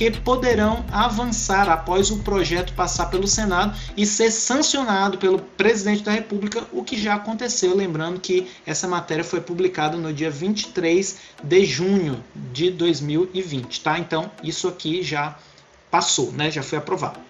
que 0.00 0.10
poderão 0.10 0.82
avançar 0.90 1.68
após 1.68 2.10
o 2.10 2.20
projeto 2.20 2.72
passar 2.72 3.10
pelo 3.10 3.28
Senado 3.28 3.76
e 3.94 4.06
ser 4.06 4.30
sancionado 4.30 5.18
pelo 5.18 5.38
presidente 5.38 6.02
da 6.02 6.10
República, 6.10 6.64
o 6.72 6.82
que 6.82 6.98
já 6.98 7.16
aconteceu. 7.16 7.76
Lembrando 7.76 8.18
que 8.18 8.48
essa 8.64 8.88
matéria 8.88 9.22
foi 9.22 9.42
publicada 9.42 9.98
no 9.98 10.10
dia 10.10 10.30
23 10.30 11.18
de 11.42 11.64
junho 11.66 12.24
de 12.34 12.70
2020, 12.70 13.82
tá? 13.82 13.98
Então, 13.98 14.30
isso 14.42 14.66
aqui 14.68 15.02
já 15.02 15.36
passou, 15.90 16.32
né? 16.32 16.50
Já 16.50 16.62
foi 16.62 16.78
aprovado. 16.78 17.20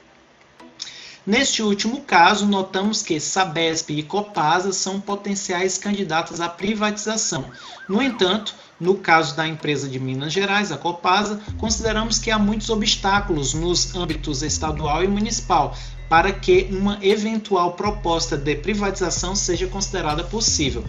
Neste 1.27 1.65
último 1.65 2.03
caso, 2.03 2.47
notamos 2.47 3.03
que 3.03 3.19
Sabesp 3.19 3.91
e 3.91 4.05
Copasa 4.05 4.73
são 4.73 5.01
potenciais 5.01 5.77
candidatos 5.77 6.41
à 6.41 6.49
privatização. 6.49 7.51
No 7.89 8.01
entanto, 8.01 8.55
no 8.81 8.95
caso 8.95 9.37
da 9.37 9.47
empresa 9.47 9.89
de 9.89 10.01
Minas 10.01 10.33
Gerais, 10.33 10.73
a 10.73 10.79
Copasa, 10.79 11.41
consideramos 11.59 12.19
que 12.19 12.31
há 12.31 12.39
muitos 12.39 12.71
obstáculos 12.71 13.53
nos 13.53 13.95
âmbitos 13.95 14.43
estadual 14.43 15.05
e 15.05 15.09
municipal 15.09 15.77
para 16.11 16.33
que 16.33 16.67
uma 16.73 16.99
eventual 17.01 17.75
proposta 17.75 18.37
de 18.37 18.57
privatização 18.57 19.37
seja 19.37 19.69
considerada 19.69 20.25
possível. 20.25 20.85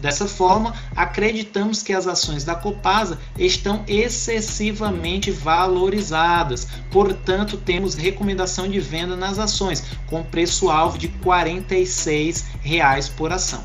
Dessa 0.00 0.26
forma, 0.26 0.74
acreditamos 0.96 1.82
que 1.82 1.92
as 1.92 2.06
ações 2.06 2.44
da 2.44 2.54
Copasa 2.54 3.18
estão 3.38 3.84
excessivamente 3.86 5.30
valorizadas, 5.30 6.66
portanto, 6.90 7.58
temos 7.58 7.94
recomendação 7.94 8.66
de 8.66 8.80
venda 8.80 9.14
nas 9.14 9.38
ações, 9.38 9.84
com 10.06 10.22
preço-alvo 10.22 10.96
de 10.96 11.08
46 11.08 12.46
reais 12.62 13.06
por 13.06 13.30
ação. 13.30 13.62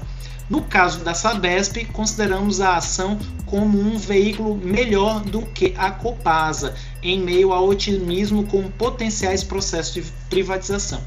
No 0.50 0.62
caso 0.62 1.00
da 1.00 1.14
Sabesp, 1.14 1.86
consideramos 1.94 2.60
a 2.60 2.76
ação 2.76 3.18
como 3.46 3.80
um 3.80 3.98
veículo 3.98 4.56
melhor 4.56 5.22
do 5.22 5.44
que 5.44 5.74
a 5.78 5.92
Copasa, 5.92 6.76
em 7.02 7.20
meio 7.20 7.54
ao 7.54 7.68
otimismo 7.68 8.44
com 8.46 8.70
potenciais 8.72 9.44
processos 9.44 9.94
de 9.94 10.04
privatização. 10.30 11.02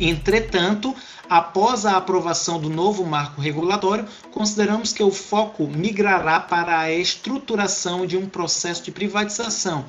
Entretanto, 0.00 0.94
após 1.28 1.86
a 1.86 1.96
aprovação 1.96 2.60
do 2.60 2.68
novo 2.68 3.04
marco 3.04 3.40
regulatório, 3.40 4.06
consideramos 4.32 4.92
que 4.92 5.02
o 5.02 5.10
foco 5.10 5.68
migrará 5.68 6.40
para 6.40 6.78
a 6.80 6.92
estruturação 6.92 8.04
de 8.04 8.16
um 8.16 8.26
processo 8.26 8.82
de 8.82 8.90
privatização, 8.90 9.84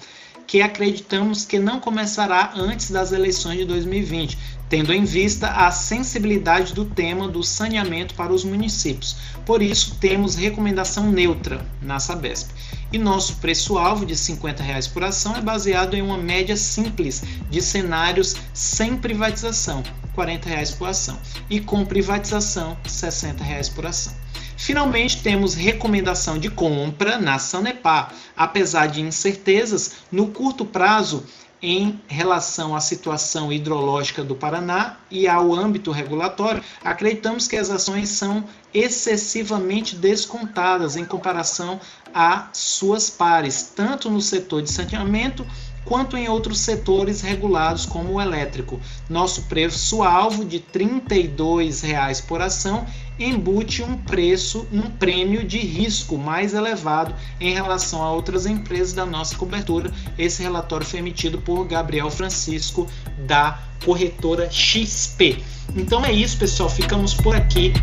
que 0.45 0.62
acreditamos 0.62 1.45
que 1.45 1.58
não 1.58 1.79
começará 1.79 2.53
antes 2.55 2.91
das 2.91 3.12
eleições 3.12 3.58
de 3.58 3.65
2020, 3.65 4.38
tendo 4.69 4.93
em 4.93 5.04
vista 5.04 5.47
a 5.49 5.71
sensibilidade 5.71 6.73
do 6.73 6.86
tema 6.86 7.28
do 7.28 7.43
saneamento 7.43 8.15
para 8.15 8.34
os 8.34 8.43
municípios. 8.43 9.15
Por 9.45 9.62
isso, 9.62 9.95
temos 9.99 10.36
recomendação 10.36 11.12
neutra 11.12 11.65
na 11.82 11.99
Sabesp. 11.99 12.49
E 12.91 12.97
nosso 12.97 13.36
preço-alvo 13.38 14.06
de 14.06 14.15
50 14.15 14.63
reais 14.63 14.88
por 14.88 15.04
ação 15.04 15.36
é 15.36 15.41
baseado 15.41 15.95
em 15.95 16.01
uma 16.01 16.17
média 16.17 16.56
simples 16.56 17.23
de 17.49 17.62
cenários 17.62 18.36
sem 18.54 18.95
privatização, 18.97 19.84
40 20.13 20.49
reais 20.49 20.71
por 20.71 20.88
ação, 20.88 21.17
e 21.49 21.60
com 21.60 21.86
privatização, 21.86 22.78
60 22.86 23.43
reais 23.43 23.69
por 23.69 23.86
ação. 23.86 24.13
Finalmente, 24.58 25.21
temos 25.21 25.54
recomendação 25.54 26.39
de 26.39 26.49
compra 26.49 27.17
na 27.17 27.38
Sanepar. 27.38 28.13
Apesar 28.36 28.88
de 28.88 29.01
incertezas, 29.01 29.97
no 30.12 30.28
curto 30.28 30.65
prazo, 30.65 31.25
em 31.65 31.99
relação 32.08 32.75
à 32.75 32.80
situação 32.80 33.51
hidrológica 33.51 34.23
do 34.23 34.36
Paraná 34.36 34.97
e 35.10 35.28
ao 35.28 35.51
âmbito 35.51 35.89
regulatório, 35.89 36.63
acreditamos 36.84 37.47
que 37.47 37.58
as 37.58 37.71
ações 37.71 38.10
são 38.10 38.43
excessivamente 38.71 39.95
descontadas 39.95 40.95
em 40.95 41.04
comparação 41.04 41.82
a 42.13 42.49
suas 42.54 43.10
pares, 43.10 43.73
tanto 43.75 44.12
no 44.12 44.21
setor 44.21 44.62
de 44.62 44.69
saneamento 44.69 45.43
quanto 45.86 46.15
em 46.15 46.28
outros 46.30 46.60
setores 46.60 47.21
regulados 47.21 47.86
como 47.86 48.13
o 48.13 48.21
elétrico. 48.21 48.80
Nosso 49.10 49.43
preço-alvo 49.43 50.45
de 50.45 50.58
R$ 50.58 50.65
32,00 50.73 52.25
por 52.28 52.41
ação 52.41 52.86
embute 53.19 53.82
um 53.84 53.97
preço, 53.97 54.67
um 54.71 54.82
prêmio 54.82 55.43
de 55.43 55.60
risco 55.60 56.17
mais 56.17 56.54
elevado 56.54 57.13
em 57.39 57.54
relação 57.54 58.01
a 58.01 58.12
outras 58.12 58.45
empresas 58.45 58.93
da 58.93 59.06
nossa 59.06 59.36
cobertura. 59.36 59.91
Esse 60.17 60.43
relatório 60.43 60.86
foi 60.86 60.99
emitido 60.99 61.38
por 61.39 61.65
Gabriel 61.65 62.10
Francisco 62.12 62.88
da 63.19 63.60
corretora 63.84 64.49
XP. 64.51 65.41
Então 65.75 66.04
é 66.04 66.12
isso, 66.12 66.38
pessoal. 66.38 66.69
Ficamos 66.69 67.13
por 67.13 67.36
aqui 67.36 67.73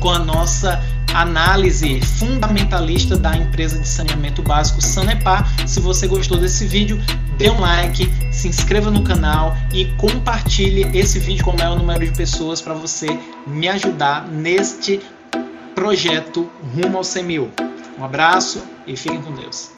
com 0.00 0.10
a 0.10 0.18
nossa 0.18 0.82
análise 1.14 2.00
fundamentalista 2.00 3.16
da 3.16 3.36
empresa 3.36 3.78
de 3.78 3.86
saneamento 3.86 4.42
básico 4.42 4.80
Sanepar. 4.80 5.46
Se 5.66 5.80
você 5.80 6.06
gostou 6.06 6.38
desse 6.38 6.66
vídeo, 6.66 7.00
dê 7.36 7.50
um 7.50 7.60
like, 7.60 8.10
se 8.32 8.48
inscreva 8.48 8.90
no 8.90 9.02
canal 9.02 9.56
e 9.72 9.86
compartilhe 9.96 10.90
esse 10.96 11.18
vídeo 11.18 11.44
com 11.44 11.52
o 11.52 11.56
maior 11.56 11.76
número 11.76 12.04
de 12.04 12.16
pessoas 12.16 12.60
para 12.60 12.74
você 12.74 13.06
me 13.46 13.68
ajudar 13.68 14.28
neste 14.28 15.00
projeto 15.74 16.48
rumo 16.74 16.98
ao 16.98 17.04
100 17.04 17.24
mil. 17.24 17.50
Um 17.98 18.04
abraço 18.04 18.62
e 18.86 18.96
fiquem 18.96 19.20
com 19.20 19.32
Deus. 19.34 19.72